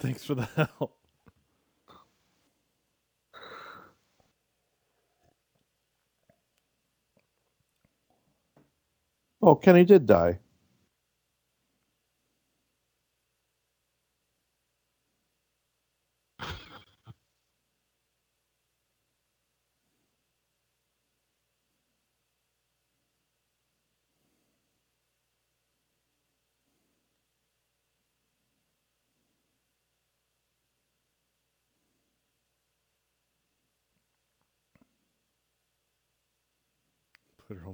[0.01, 0.97] Thanks for the help.
[9.43, 10.40] Oh, Kenny did die.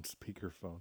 [0.06, 0.80] Speakerphone.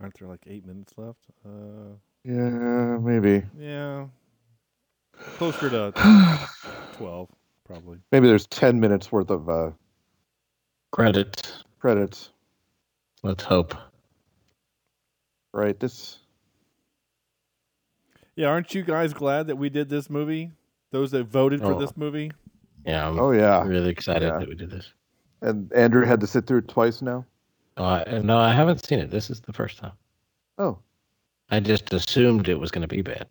[0.00, 1.20] Aren't there like eight minutes left?
[1.44, 3.44] Uh, Yeah, maybe.
[3.58, 4.06] yeah,
[5.36, 5.92] closer to
[6.96, 7.28] twelve,
[7.64, 7.98] probably.
[8.12, 9.70] Maybe there's 10 minutes worth of uh,
[10.92, 11.64] Credits.
[11.80, 12.30] credits.
[13.22, 13.74] Let's hope.
[15.52, 15.78] Right.
[15.78, 16.18] This.
[18.36, 20.50] Yeah, aren't you guys glad that we did this movie?
[20.90, 21.78] Those that voted for Oh.
[21.80, 22.30] this movie.
[22.84, 23.64] Yeah, I'm Oh, yeah.
[23.64, 24.38] really excited Yeah.
[24.38, 24.92] that we did this.
[25.40, 27.24] And Andrew had to sit through it twice now.
[27.76, 29.10] Oh, I, no, I haven't seen it.
[29.10, 29.92] This is the first time.
[30.58, 30.78] Oh,
[31.50, 33.26] I just assumed it was going to be bad.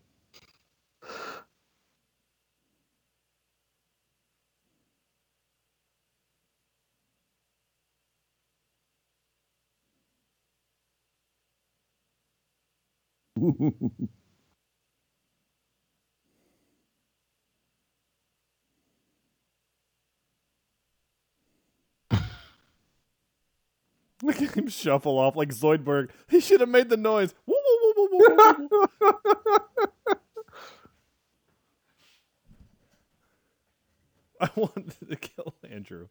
[24.22, 26.10] Look at him shuffle off like Zoidberg.
[26.30, 27.34] He should have made the noise.
[27.46, 27.58] Woo,
[27.98, 28.38] woo, woo.
[34.40, 36.08] I wanted to kill Andrew.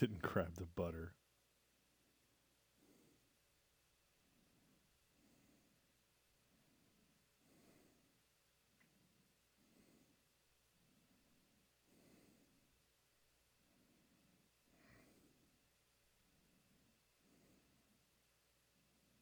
[0.00, 1.12] Didn't grab the butter.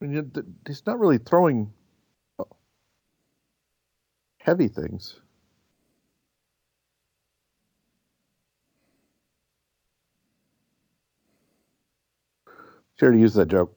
[0.01, 1.73] And he's not really throwing
[4.39, 5.21] heavy things.
[12.99, 13.75] She already used that joke.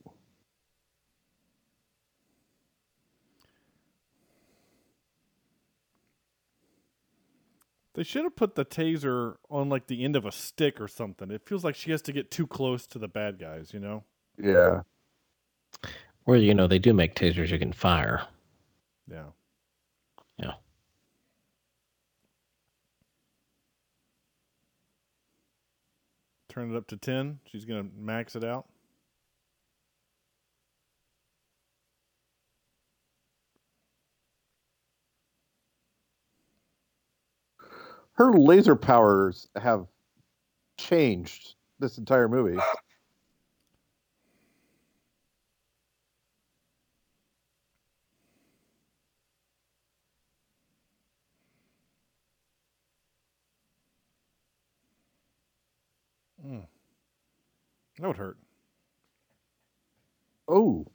[7.93, 11.29] They should have put the taser on like the end of a stick or something.
[11.29, 14.05] It feels like she has to get too close to the bad guys, you know?
[14.41, 14.81] Yeah.
[16.25, 18.25] Or you know, they do make tasers you can fire.
[19.07, 19.25] Yeah.
[20.37, 20.53] Yeah.
[26.49, 27.39] Turn it up to 10.
[27.45, 28.70] She's going to max it out.
[38.13, 39.87] Her laser powers have
[40.77, 42.59] changed this entire movie.
[56.45, 56.65] Mm.
[57.99, 58.37] That would hurt.
[60.47, 60.85] Oh.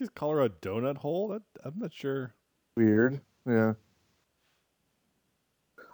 [0.00, 1.28] Just call her a donut hole?
[1.28, 2.34] That, I'm not sure.
[2.74, 3.20] Weird.
[3.46, 3.74] Yeah.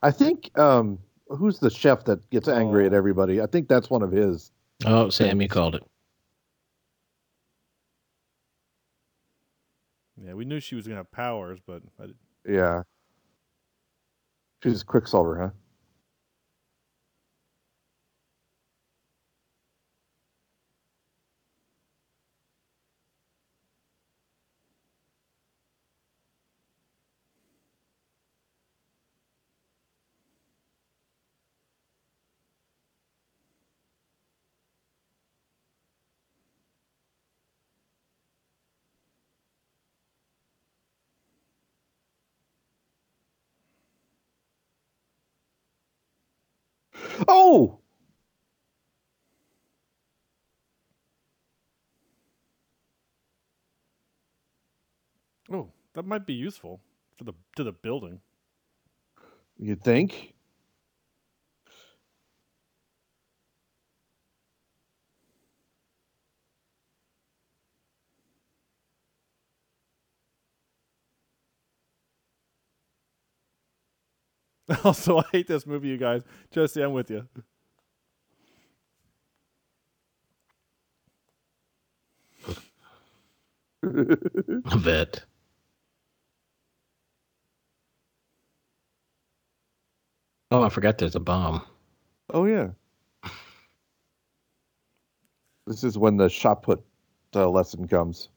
[0.02, 2.86] I think um who's the chef that gets angry Oh.
[2.86, 3.40] at everybody?
[3.40, 4.52] I think that's one of his.
[4.84, 5.82] Oh, Sammy you called it.
[10.22, 12.06] Yeah, we knew she was going to have powers, but I,
[12.48, 12.82] Yeah.
[14.62, 15.50] She's a Quicksilver, huh?
[47.28, 47.80] Oh,
[55.52, 56.80] oh, that might be useful
[57.18, 58.20] for the to the building.
[59.58, 60.34] you think?
[74.84, 76.22] Also, I hate this movie, you guys.
[76.50, 77.28] Jesse, I'm with you.
[83.84, 85.24] A bit.
[90.50, 91.62] Oh, I forgot there's a bomb.
[92.32, 92.68] Oh yeah.
[95.66, 96.82] This is when the shot put
[97.34, 98.28] uh, lesson comes.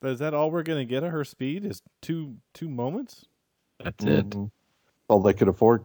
[0.00, 1.64] But is that all we're gonna get at her speed?
[1.64, 3.26] Is two two moments?
[3.82, 4.30] That's it.
[4.30, 4.50] Mhm.
[5.08, 5.84] All they could afford.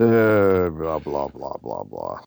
[0.00, 2.20] Uh, blah blah blah blah blah.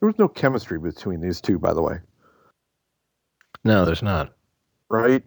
[0.00, 1.98] There was no chemistry between these two, by the way,
[3.64, 4.34] No, there's not.
[4.90, 5.24] right?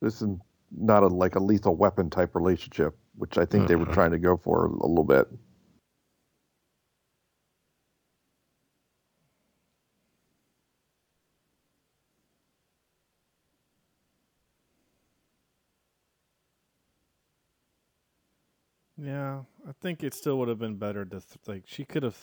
[0.00, 0.28] This is
[0.70, 3.92] not a like a lethal weapon type relationship, which I think they were Mhm.
[3.94, 5.28] trying to go for a little bit.
[18.98, 22.16] Yeah, I think it still would have been better to th- like she could have.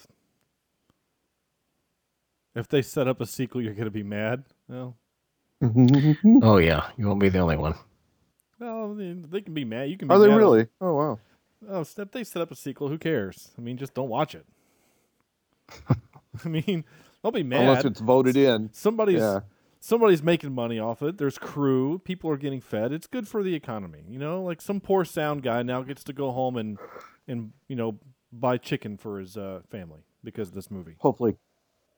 [2.56, 4.44] If they set up a sequel, you're gonna be mad.
[4.70, 4.96] Well,
[6.42, 7.76] Oh yeah, you won't be the only one.
[8.60, 9.90] well, they, they can be mad.
[9.90, 10.08] You can.
[10.08, 10.36] Be Are they mad.
[10.38, 10.68] really?
[10.80, 11.20] Oh wow.
[11.68, 13.52] Oh, s- if they set up a sequel, who cares?
[13.58, 14.46] I mean, just don't watch it.
[16.46, 16.86] I mean,
[17.24, 17.62] don't be mad.
[17.62, 18.70] Unless it's voted in.
[18.72, 19.40] somebody's Yeah.
[19.80, 21.18] somebody's making money off it.
[21.18, 22.00] There's crew.
[22.00, 22.94] People are getting fed.
[22.94, 24.04] It's good for the economy.
[24.08, 26.78] You know, like some poor sound guy now gets to go home and
[27.28, 28.00] and you know
[28.32, 30.96] buy chicken for his uh, family because of this movie.
[31.00, 31.36] Hopefully,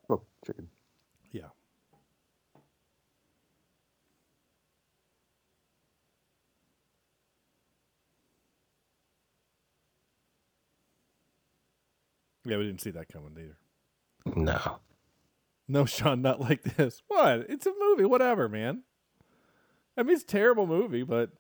[0.10, 0.70] oh, chicken.
[1.32, 1.48] Yeah.
[12.46, 13.58] Yeah, we didn't see that coming either.
[14.36, 14.80] No.
[15.68, 17.02] No, Sean, not like this.
[17.08, 17.46] What?
[17.50, 18.06] It's a movie.
[18.06, 18.84] Whatever, man.
[19.98, 21.32] I mean, it's a terrible movie, but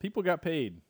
[0.00, 0.80] people got paid.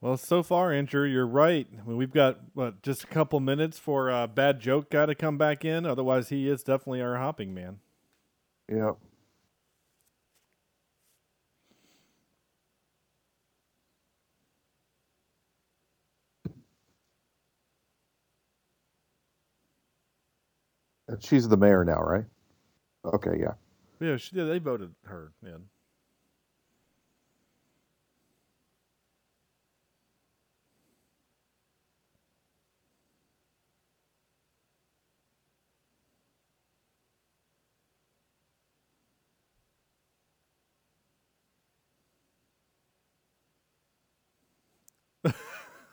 [0.00, 1.66] Well, so far, Andrew, you're right.
[1.72, 5.14] I mean, we've got what just a couple minutes for uh, bad joke guy to
[5.14, 5.84] come back in.
[5.84, 7.78] Otherwise, he is definitely our hopping man.
[8.68, 8.96] Yep.
[21.20, 22.26] She's the mayor now, right?
[23.04, 23.54] Okay, yeah.
[24.00, 24.44] Yeah, she did.
[24.48, 25.64] They voted her in.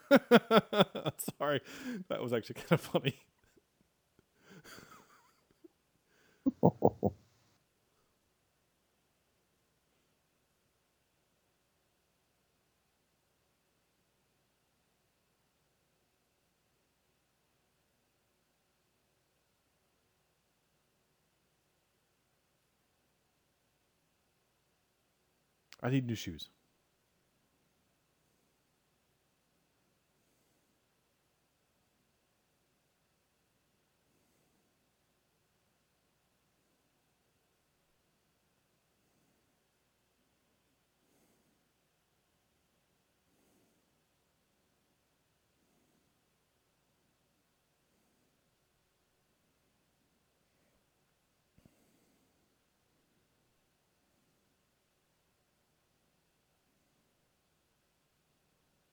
[1.40, 1.62] Sorry,
[2.10, 3.20] that was actually kind of funny.
[25.82, 26.50] I need new shoes.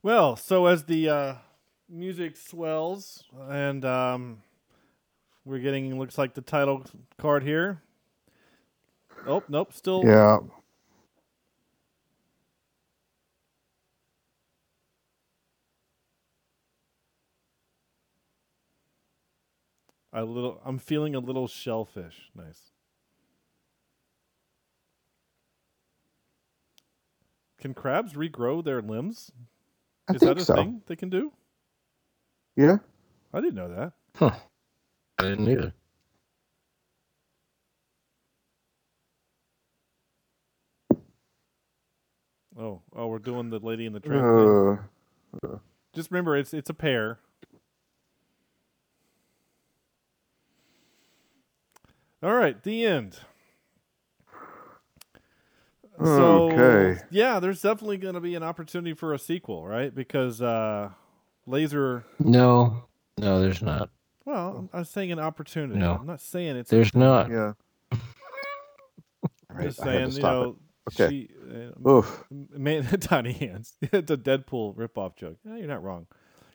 [0.00, 1.34] Well, so as the uh,
[1.88, 4.42] music swells and um,
[5.44, 6.84] we're getting looks like the title
[7.18, 7.82] card here.
[9.26, 10.38] Oh nope, still Yeah.
[20.20, 20.60] A little.
[20.64, 22.30] I'm feeling a little shellfish.
[22.34, 22.70] Nice.
[27.60, 29.32] Can crabs regrow their limbs?
[30.08, 30.54] I Is think that a so.
[30.54, 31.32] thing they can do?
[32.56, 32.78] Yeah.
[33.32, 33.92] I didn't know that.
[34.16, 34.30] Huh.
[35.18, 35.72] I didn't either.
[42.58, 44.52] Oh, oh, we're doing the lady in the tramp thing.
[45.44, 45.58] Uh,
[45.94, 47.20] Just remember, it's it's a pair.
[52.22, 53.18] All right, the end.
[55.98, 57.00] So, Okay.
[57.10, 59.92] yeah, there's definitely going to be an opportunity for a sequel, right?
[59.94, 60.90] Because uh,
[61.46, 62.04] Laser.
[62.20, 62.84] No,
[63.18, 63.90] no, there's not.
[64.24, 65.78] Well, I'm, I'm saying an opportunity.
[65.80, 65.96] No.
[66.00, 66.70] I'm not saying it's.
[66.70, 67.30] There's not.
[67.30, 67.52] Yeah.
[67.92, 67.98] I'm
[69.56, 70.56] Right, just I had to saying, you stop know,
[70.92, 71.08] Okay.
[71.08, 71.28] she,
[71.84, 72.24] uh, Oof.
[72.30, 73.74] man, tiny hands.
[73.82, 75.38] it's a Deadpool ripoff joke.
[75.48, 76.06] Eh, you're not wrong.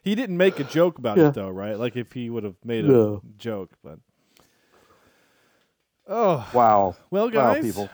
[0.02, 1.28] He didn't make a joke about Yeah.
[1.28, 1.78] it though, right?
[1.78, 3.22] Like if he would have made a No.
[3.36, 3.98] joke, but
[6.06, 6.96] oh Wow.
[7.10, 7.62] well, Wow, guys.
[7.64, 7.88] people.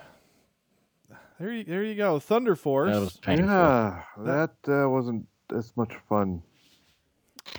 [1.39, 2.19] There you, there you go.
[2.21, 2.93] Thunder Force.
[2.95, 3.47] That was painful.
[3.47, 5.27] Yeah, that uh, wasn't
[5.57, 6.43] as much fun.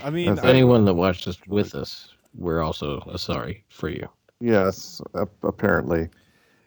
[0.04, 3.90] I mean, That's I- Anyone that watched this with us, we're also uh, sorry for
[3.90, 4.08] you.
[4.40, 6.10] Yes, ap- apparently.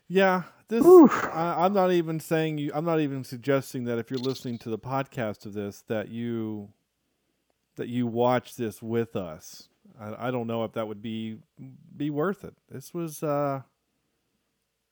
[0.08, 0.42] yeah.
[0.68, 1.12] This Oof.
[1.26, 2.72] I, I'm not even saying you.
[2.74, 6.70] I'm not even suggesting that if you're listening to the podcast of this, that you
[7.76, 9.68] that you watch this with us.
[10.00, 11.36] I, I don't know if that would be
[11.94, 12.54] be worth it.
[12.70, 13.60] This was uh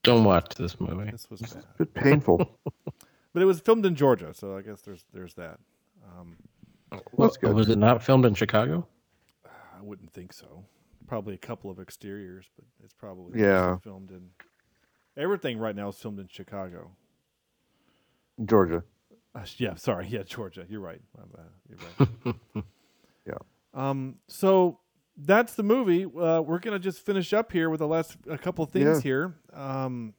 [0.03, 1.11] Don't watch this movie.
[1.11, 1.65] this was bad.
[1.75, 2.59] A bit painful.
[3.33, 5.59] but it was filmed in Georgia, so I guess there's there's that.
[6.19, 6.37] Um,
[7.19, 7.55] That's good.
[7.55, 8.87] Was it not filmed in Chicago?
[9.47, 10.65] I wouldn't think so.
[11.07, 13.79] Probably a couple of exteriors, but it's probably Yeah.
[13.79, 14.31] filmed in.
[15.17, 16.91] Everything right now is filmed in Chicago.
[18.45, 18.83] Georgia.
[19.35, 20.07] Uh, yeah, sorry.
[20.09, 20.65] Yeah, Georgia.
[20.69, 21.01] You're right.
[21.69, 21.79] You're
[22.25, 22.35] right.
[23.27, 23.35] Yeah.
[23.73, 24.17] Um.
[24.27, 24.81] So
[25.17, 26.05] that's the movie.
[26.05, 29.01] Uh, we're gonna just finish up here with the last a couple things Yeah.
[29.01, 29.35] here.
[29.53, 30.15] Um.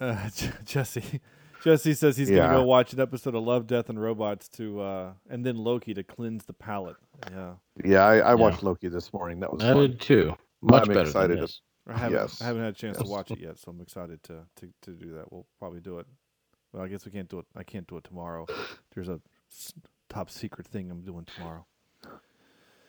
[0.00, 0.28] Uh,
[0.64, 1.20] Jesse.
[1.64, 2.46] Jesse says he's Yeah.
[2.46, 5.92] gonna go watch an episode of Love, Death, and Robots to, uh, and then Loki
[5.94, 6.96] to cleanse the palate.
[7.32, 7.54] Yeah,
[7.84, 9.40] Yeah, I, I watched Loki this morning.
[9.40, 9.76] That was I fun.
[9.82, 10.36] did too.
[10.62, 11.54] Much I'm better excited than to-
[11.88, 12.40] I haven't, Yes.
[12.42, 13.06] I haven't had a chance Yes.
[13.06, 15.32] to watch it yet, so I'm excited to, to to do that.
[15.32, 16.06] We'll probably do it.
[16.72, 17.46] Well, I guess we can't do it.
[17.56, 18.46] I can't do it tomorrow.
[18.94, 19.20] There's a
[19.50, 19.72] s-
[20.08, 21.66] top secret thing I'm doing tomorrow.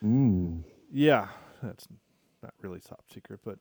[0.03, 0.63] Mm.
[0.91, 1.27] Yeah,
[1.61, 1.87] that's
[2.41, 3.57] not really top secret, but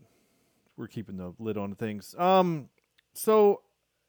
[0.77, 2.15] we're keeping the lid on things.
[2.19, 2.69] Um,
[3.13, 3.63] so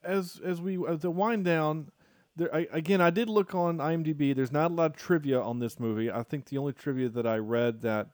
[0.03, 1.91] as as we as the wind down,
[2.35, 4.35] there I, again, I did look on IMDb.
[4.35, 6.11] There's not a lot of trivia on this movie.
[6.11, 8.09] I think the only trivia that I read that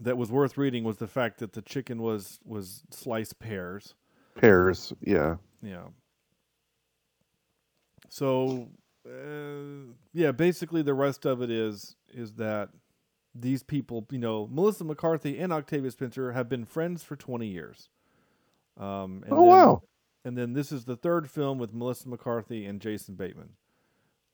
[0.00, 3.94] that was worth reading was the fact that the chicken was was sliced pears.
[4.36, 4.92] Pears.
[5.02, 5.36] Yeah.
[5.62, 5.88] Yeah.
[8.08, 8.68] So,
[9.06, 12.70] uh, yeah, basically the rest of it is is that
[13.34, 17.88] these people, you know, Melissa McCarthy and Octavia Spencer have been friends for 20 years.
[18.76, 19.82] Um, and Oh then- wow.
[20.24, 23.50] And then this is the third film with Melissa McCarthy and Jason Bateman.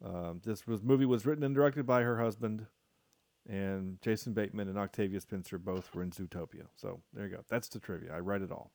[0.05, 2.67] Um, this was movie was written and directed by her husband,
[3.49, 6.67] and Jason Bateman and Octavia Spencer both were in Zootopia.
[6.75, 7.45] So there you go.
[7.49, 8.13] That's the trivia.
[8.15, 8.73] I read it all.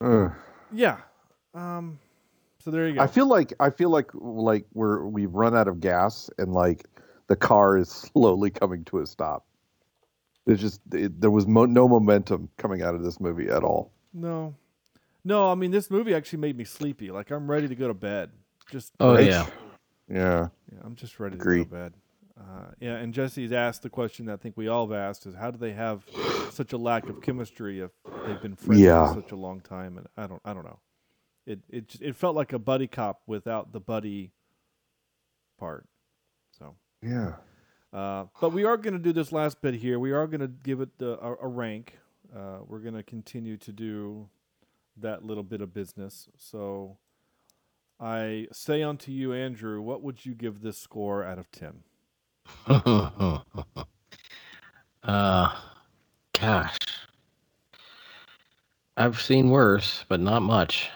[0.00, 0.32] Ugh.
[0.72, 0.98] Yeah.
[1.52, 1.98] Um,
[2.64, 3.00] so there you go.
[3.02, 6.86] I feel like I feel like like we're we've run out of gas and like
[7.26, 9.44] the car is slowly coming to a stop.
[10.46, 13.92] There's just it, there was mo- no momentum coming out of this movie at all.
[14.12, 14.54] No,
[15.24, 15.50] no.
[15.50, 17.10] I mean, this movie actually made me sleepy.
[17.10, 18.30] Like I'm ready to go to bed.
[18.70, 19.26] Just Oh Right?
[19.26, 19.46] yeah.
[20.08, 20.48] Yeah.
[20.72, 21.64] yeah, I'm just ready Agree.
[21.64, 21.92] to go to bed.
[22.38, 25.34] Uh, yeah, and Jesse's asked the question that I think we all have asked: is
[25.34, 26.02] how do they have
[26.50, 27.90] such a lack of chemistry if
[28.26, 29.14] they've been friends Yeah.
[29.14, 29.98] for such a long time?
[29.98, 30.78] And I don't, I don't know.
[31.46, 34.32] It it it felt like a buddy cop without the buddy
[35.58, 35.86] part.
[36.58, 36.74] So.
[37.02, 37.34] Yeah.
[37.92, 40.00] Uh, but we are going to do this last bit here.
[40.00, 41.98] We are going to give it the, a, a rank.
[42.34, 44.28] Uh, we're going to continue to do
[44.96, 46.28] that little bit of business.
[46.36, 46.96] So
[48.00, 51.84] I say unto you, Andrew, what would you give this score out of 10?
[55.04, 55.56] uh,
[56.32, 56.76] gosh,
[58.96, 60.90] I've seen worse, but not much.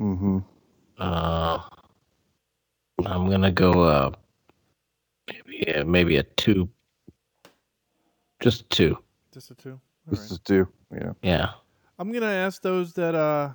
[0.00, 0.38] Mm-hmm.
[0.98, 1.58] Uh,
[3.06, 4.10] I'm gonna go uh,
[5.28, 6.68] maybe uh, maybe a two,
[8.40, 8.96] just two.
[9.32, 9.72] Just a two?
[9.72, 9.80] All
[10.10, 10.30] This right.
[10.32, 10.68] is two.
[10.92, 11.12] Yeah.
[11.22, 11.50] Yeah.
[11.98, 13.50] I'm going to ask those that uh,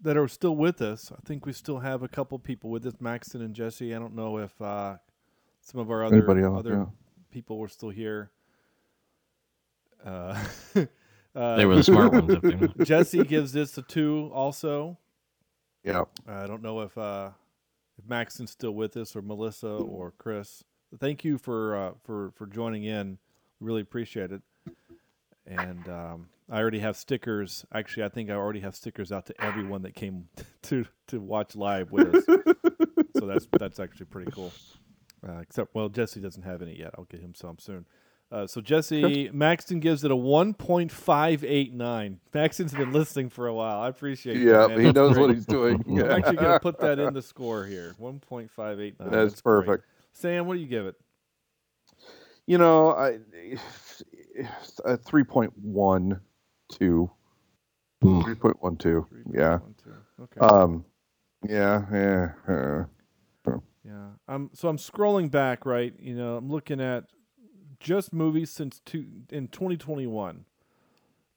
[0.00, 1.12] that are still with us.
[1.12, 3.94] I think we still have a couple people with us, Maxton and Jesse.
[3.94, 4.96] I don't know if uh,
[5.60, 6.58] some of our other, else?
[6.58, 6.84] other Yeah.
[7.30, 8.30] people were still here.
[10.04, 10.42] Uh,
[11.34, 12.72] uh, They were the smart ones.
[12.84, 14.98] Jesse gives this a two also.
[15.84, 16.04] Yeah.
[16.26, 17.30] I don't know if uh,
[17.98, 20.64] if Maxton's still with us or Melissa or Chris.
[20.98, 23.18] Thank you for uh, for for joining in.
[23.60, 24.42] Really appreciate it.
[25.46, 27.64] And um, I already have stickers.
[27.72, 30.28] Actually, I think I already have stickers out to everyone that came
[30.62, 32.24] to to watch live with us.
[33.16, 34.52] so that's that's actually pretty cool.
[35.26, 36.90] Uh, except, well, Jesse doesn't have any yet.
[36.98, 37.86] I'll get him some soon.
[38.34, 42.18] Uh, so Jesse Maxton gives it a one point five eight nine.
[42.34, 43.80] Maxton's been listening for a while.
[43.80, 44.34] I appreciate.
[44.38, 44.66] that, Yeah.
[44.66, 44.80] man.
[44.86, 45.26] He knows great.
[45.26, 45.84] what he's doing.
[45.88, 47.94] I'm actually going to put that in the score here.
[48.00, 48.94] 1.589.
[49.08, 49.44] That's great.
[49.44, 49.84] perfect.
[50.12, 50.96] Sam, what do you give it?
[52.46, 53.18] you know, I
[54.84, 56.20] a three point one
[56.72, 57.08] two.
[58.02, 58.20] Hmm.
[58.22, 59.06] Three point one two.
[59.32, 59.58] Yeah.
[59.58, 59.74] One.
[60.22, 60.40] Okay.
[60.40, 60.84] Um.
[61.48, 61.84] Yeah.
[61.92, 62.28] Yeah.
[62.48, 62.84] uh,
[63.84, 64.08] Yeah.
[64.26, 65.94] I'm so I'm scrolling back, right?
[66.00, 67.04] You know, I'm looking at
[67.84, 70.46] just movies since two in 2021.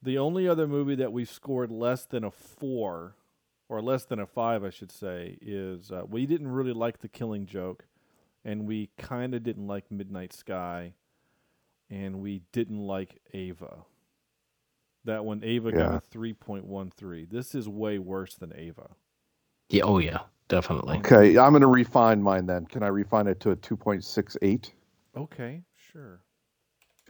[0.02, 3.14] The only other movie that we've scored less than a 4
[3.68, 7.08] or less than a 5, I should say, is uh, we didn't really like The
[7.08, 7.84] Killing Joke
[8.44, 10.94] and we kind of didn't like Midnight Sky
[11.90, 13.84] and we didn't like Ava.
[15.04, 17.30] That one Ava got a 3.13.
[17.30, 18.90] This is way worse than Ava.
[19.68, 19.82] Yeah.
[19.84, 20.20] Oh yeah.
[20.48, 20.96] Definitely.
[20.98, 22.64] Okay, I'm going to refine mine then.
[22.64, 24.70] Can I refine it to a 2.68?
[25.14, 25.62] Okay,
[25.92, 26.22] sure.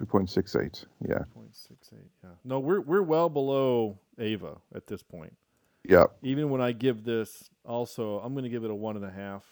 [0.01, 0.87] 2.68.
[1.09, 1.19] Yeah.
[1.35, 2.11] Point six eight.
[2.23, 2.31] Yeah.
[2.45, 5.37] No, we're we're well below Ava at this point.
[5.85, 6.05] Yeah.
[6.23, 9.11] Even when I give this, also I'm going to give it a one and a
[9.11, 9.45] half.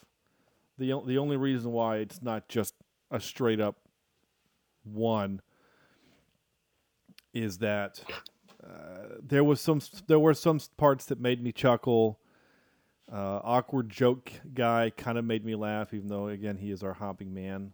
[0.77, 2.75] the The only reason why it's not just
[3.11, 3.77] a straight up
[4.83, 5.41] one
[7.33, 8.01] is that
[8.63, 12.19] uh, there was some there were some parts that made me chuckle.
[13.11, 16.93] Uh, awkward joke guy kind of made me laugh, even though again he is our
[16.93, 17.71] hopping man.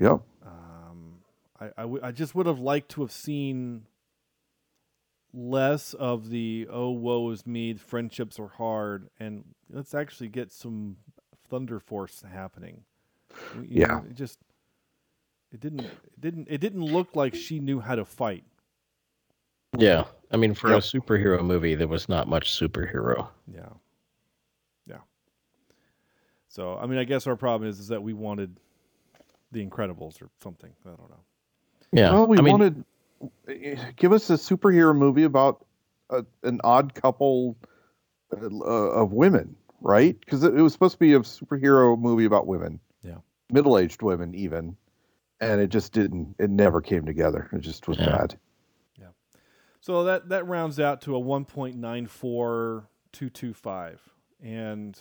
[0.00, 0.20] Yep.
[0.46, 0.77] Um,
[1.60, 3.82] I, I, w- I just would have liked to have seen
[5.34, 10.96] less of the oh woe is me friendships are hard and let's actually get some
[11.48, 12.82] thunder force happening
[13.54, 13.86] You Yeah.
[13.88, 14.38] know, it just
[15.52, 18.44] it didn't it didn't it didn't look like she knew how to fight
[19.76, 20.04] Yeah.
[20.30, 20.78] I mean, for Yep.
[20.78, 23.28] a superhero movie, there was not much superhero.
[23.52, 23.68] yeah
[24.86, 24.98] yeah
[26.48, 28.58] so i mean i guess our problem is is that we wanted
[29.52, 31.24] the incredibles or something i don't know
[31.92, 32.12] Yeah.
[32.12, 32.84] Well, we I mean, wanted
[33.96, 35.64] give us a superhero movie about
[36.10, 37.56] a, an odd couple
[38.32, 40.18] uh, of women, right?
[40.20, 42.80] Because it, it was supposed to be a superhero movie about women.
[43.02, 43.16] Yeah.
[43.50, 44.76] Middle-aged women, even,
[45.40, 46.36] and it just didn't.
[46.38, 47.48] It never came together.
[47.52, 48.06] It just was Yeah.
[48.06, 48.38] bad.
[49.00, 49.08] Yeah.
[49.80, 53.98] So that that rounds out to a 1.94225
[54.42, 54.98] and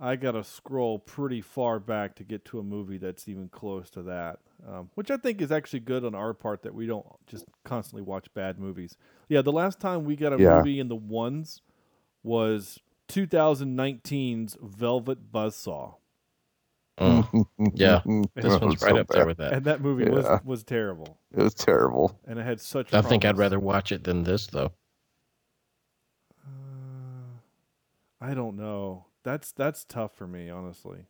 [0.00, 3.88] I got to scroll pretty far back to get to a movie that's even close
[3.90, 4.40] to that.
[4.66, 8.02] Um, which I think is actually good on our part that we don't just constantly
[8.02, 8.96] watch bad movies.
[9.28, 10.58] Yeah, the last time we got a Yeah.
[10.58, 11.62] movie in the ones
[12.22, 12.78] was
[13.08, 15.94] 2019's Velvet Buzzsaw.
[17.00, 18.02] mm, yeah.
[18.36, 19.52] This That one's right so up there with that.
[19.54, 20.10] And that movie Yeah.
[20.10, 21.18] was was terrible.
[21.36, 22.18] It was terrible.
[22.26, 24.72] And it had such I think I'd rather watch it than this, though.
[26.46, 27.38] Uh,
[28.20, 29.06] I don't know.
[29.24, 31.06] That's that's tough for me, honestly.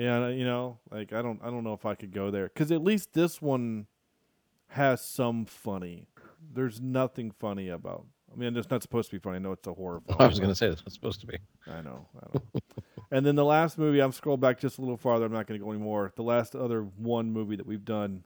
[0.00, 2.72] Yeah, you know, like I don't I don't know if I could go there cuz
[2.72, 3.86] at least this one
[4.68, 6.06] has some funny.
[6.54, 8.06] There's nothing funny about.
[8.32, 9.36] I mean, it's not supposed to be funny.
[9.36, 10.16] I know it's a horror film.
[10.20, 11.36] I was going to say that's what's supposed to be.
[11.66, 12.06] I know.
[12.16, 12.42] I know.
[13.10, 15.26] and then the last movie, I'm scroll back just a little farther.
[15.26, 16.12] I'm not going to go anymore.
[16.14, 18.22] The last other one movie that we've done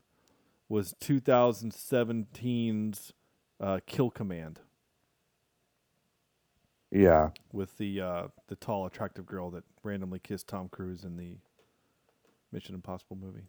[0.68, 3.14] was 2017's
[3.60, 4.60] uh, Kill Command
[6.90, 7.30] Yeah.
[7.52, 11.38] with the uh, the tall, attractive girl that randomly kissed Tom Cruise in the
[12.54, 13.42] Mission Impossible movie.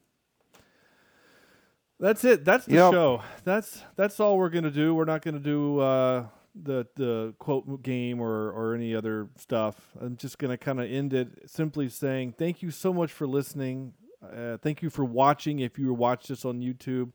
[1.99, 2.43] That's it.
[2.43, 2.91] That's the Yep.
[2.91, 3.21] show.
[3.45, 4.93] That's that's all we're gonna do.
[4.93, 9.95] We're not gonna do uh, the the quote game or or any other stuff.
[10.01, 13.93] I'm just gonna kind of end it simply saying thank you so much for listening.
[14.21, 15.59] Uh, thank you for watching.
[15.59, 17.13] If you watched this on YouTube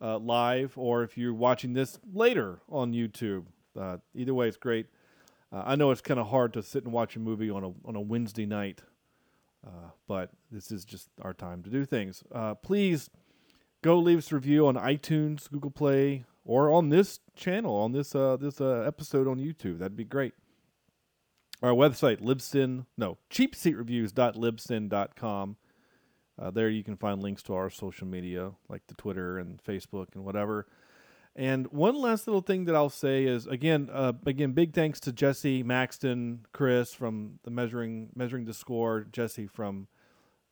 [0.00, 3.44] uh, live, or if you're watching this later on YouTube,
[3.78, 4.86] uh, either way, it's great.
[5.52, 7.68] Uh, I know it's kind of hard to sit and watch a movie on a
[7.86, 8.80] on a Wednesday night,
[9.66, 12.22] uh, but this is just our time to do things.
[12.32, 13.08] Uh, please
[13.82, 18.14] go leave us a review on iTunes, Google Play, or on this channel on this
[18.14, 19.78] uh, this uh, episode on YouTube.
[19.78, 20.34] That'd be great.
[21.62, 25.56] Our website, Libsyn, no, cheapseatreviews.libsyn.com.
[26.36, 30.08] Uh, there you can find links to our social media, like the Twitter and Facebook
[30.14, 30.66] and whatever.
[31.36, 35.12] And one last little thing that I'll say is again, uh, again, big thanks to
[35.12, 39.88] Jesse Maxton, Chris from the measuring measuring the score, Jesse from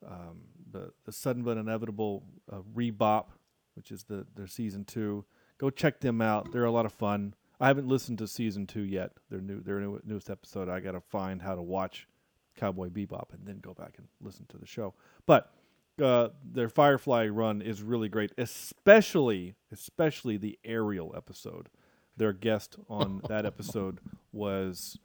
[0.05, 0.41] um,
[0.71, 3.27] the the sudden but inevitable uh, Rebop,
[3.75, 5.23] which is the their season two.
[5.57, 7.33] Go check them out; they're a lot of fun.
[7.61, 9.11] I haven't listened to season two yet.
[9.29, 10.67] Their new their new, newest episode.
[10.67, 12.09] I got to find how to watch
[12.57, 14.93] Cowboy Bebop and then go back and listen to the show.
[15.25, 15.53] But
[16.01, 21.69] uh, their Firefly run is really great, especially especially the Ariel episode.
[22.17, 23.99] Their guest on that episode
[24.31, 24.97] was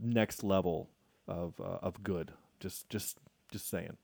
[0.00, 0.88] next level
[1.28, 2.32] of uh, of good.
[2.60, 3.18] Just just
[3.50, 3.96] just saying.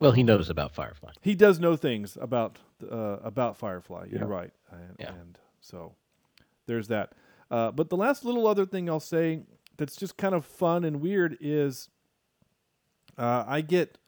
[0.00, 1.12] Well, he knows about Firefly.
[1.20, 2.58] He does know things about
[2.90, 4.06] uh, about Firefly.
[4.10, 4.26] You're Yeah.
[4.26, 5.12] right, and, Yeah.
[5.14, 5.94] and so
[6.66, 7.12] there's that.
[7.50, 9.42] Uh, but the last little other thing I'll say
[9.76, 11.88] that's just kind of fun and weird is
[13.18, 13.98] uh, I get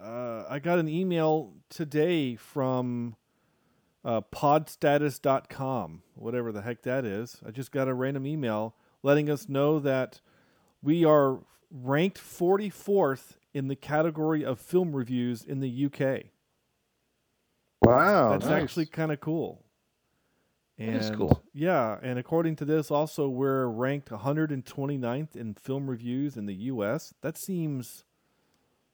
[0.00, 3.16] uh, I got an email today from
[4.04, 7.40] uh, podstatus.com, whatever the heck that is.
[7.46, 10.20] I just got a random email letting us know that
[10.82, 11.40] we are
[11.70, 16.24] ranked 44th in the category of film reviews in the UK.
[17.82, 18.62] Wow, That's nice.
[18.62, 19.64] actually kind of cool.
[20.78, 21.42] And That is cool.
[21.52, 27.12] Yeah, and according to this, also we're ranked 129th in film reviews in the U.S.
[27.22, 28.04] That seems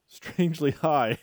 [0.09, 1.17] strangely high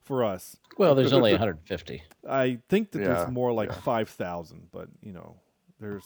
[0.00, 0.56] for us.
[0.78, 2.02] Well, there's only 150.
[2.26, 3.80] I think that Yeah, there's more like yeah.
[3.80, 5.36] 5,000, but you know,
[5.78, 6.04] there's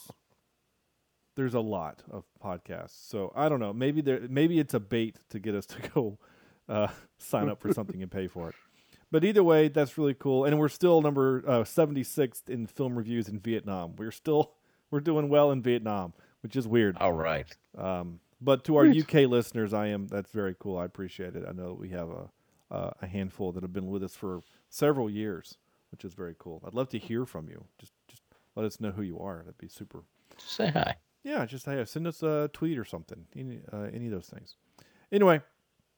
[1.36, 3.08] there's a lot of podcasts.
[3.08, 3.72] So I don't know.
[3.72, 6.18] Maybe there maybe it's a bait to get us to go
[6.68, 6.88] uh,
[7.18, 8.54] sign up for something and pay for it.
[9.10, 10.46] But either way, that's really cool.
[10.46, 13.94] And we're still number uh, 76th in film reviews in Vietnam.
[13.96, 14.52] We're still
[14.90, 16.96] we're doing well in Vietnam, which is weird.
[16.98, 17.46] All right.
[17.76, 20.78] Um, but to our UK listeners, I am that's very cool.
[20.78, 21.44] I appreciate it.
[21.48, 22.30] I know that we have a
[22.72, 24.40] uh, a handful that have been with us for
[24.70, 25.58] several years,
[25.90, 26.62] which is very cool.
[26.66, 27.64] I'd love to hear from you.
[27.78, 28.22] Just just
[28.56, 29.38] let us know who you are.
[29.38, 30.04] That'd be super.
[30.36, 30.96] Just say hi.
[31.22, 33.26] Yeah, just hey, send us a tweet or something.
[33.36, 34.56] Any uh, any of those things.
[35.12, 35.40] Anyway,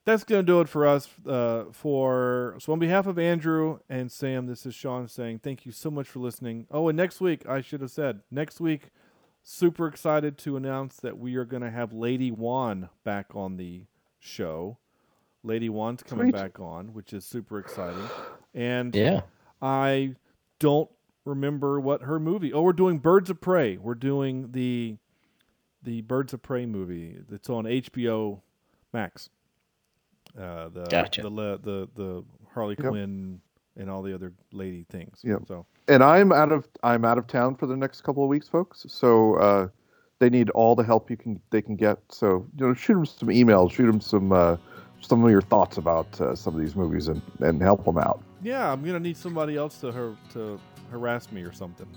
[0.03, 1.09] that's gonna do it for us.
[1.25, 5.71] Uh, for so on behalf of Andrew and Sam, this is Sean saying thank you
[5.71, 6.67] so much for listening.
[6.69, 8.91] Oh, and next week I should have said next week.
[9.47, 13.83] Super excited to announce that we are gonna have Lady Wan back on the
[14.19, 14.79] show.
[15.43, 16.33] Lady Wan's coming Sweet.
[16.33, 18.07] back on, which is super exciting.
[18.55, 19.21] And Yeah.
[19.61, 20.15] I
[20.57, 20.89] don't
[21.25, 22.51] remember what her movie.
[22.51, 23.77] Oh, we're doing Birds of Prey.
[23.77, 24.97] We're doing the
[25.83, 28.41] the Birds of Prey movie that's on HBO
[28.91, 29.29] Max.
[30.35, 31.21] Uh, the, Gotcha.
[31.21, 32.23] the le- the the
[32.55, 32.89] Harley Yep.
[32.89, 33.41] Quinn
[33.77, 35.21] and all the other lady things.
[35.23, 35.43] Yep.
[35.47, 38.47] So and I'm out of I'm out of town for the next couple of weeks,
[38.47, 38.85] folks.
[38.89, 39.67] So uh,
[40.19, 41.99] they need all the help you can they can get.
[42.09, 44.57] So you know, shoot them some emails, shoot them some uh,
[45.01, 48.21] some of your thoughts about uh, some of these movies, and and help them out.
[48.41, 50.59] yeah, I'm gonna need somebody else to her to
[50.91, 51.87] harass me or something.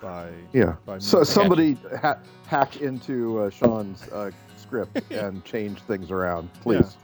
[0.00, 0.76] By Yeah.
[0.86, 4.30] By So somebody ha- hack into uh, Sean's uh,
[4.70, 6.96] script and change things around, please.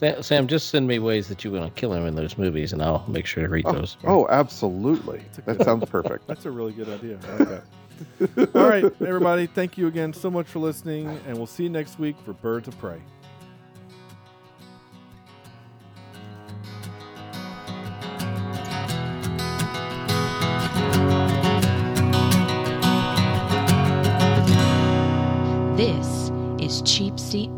[0.00, 0.14] yeah.
[0.14, 2.72] Sa- Sam, just send me ways that you want to kill him in those movies,
[2.72, 3.96] and I'll make sure to read Oh, those.
[4.04, 5.22] oh, absolutely.
[5.44, 6.26] That good- sounds perfect.
[6.28, 7.18] That's a really good idea.
[7.28, 8.54] I like that.
[8.54, 9.46] All right, everybody.
[9.46, 12.68] Thank you again so much for listening, and we'll see you next week for Birds
[12.68, 13.00] of Prey.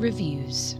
[0.00, 0.76] Reviews.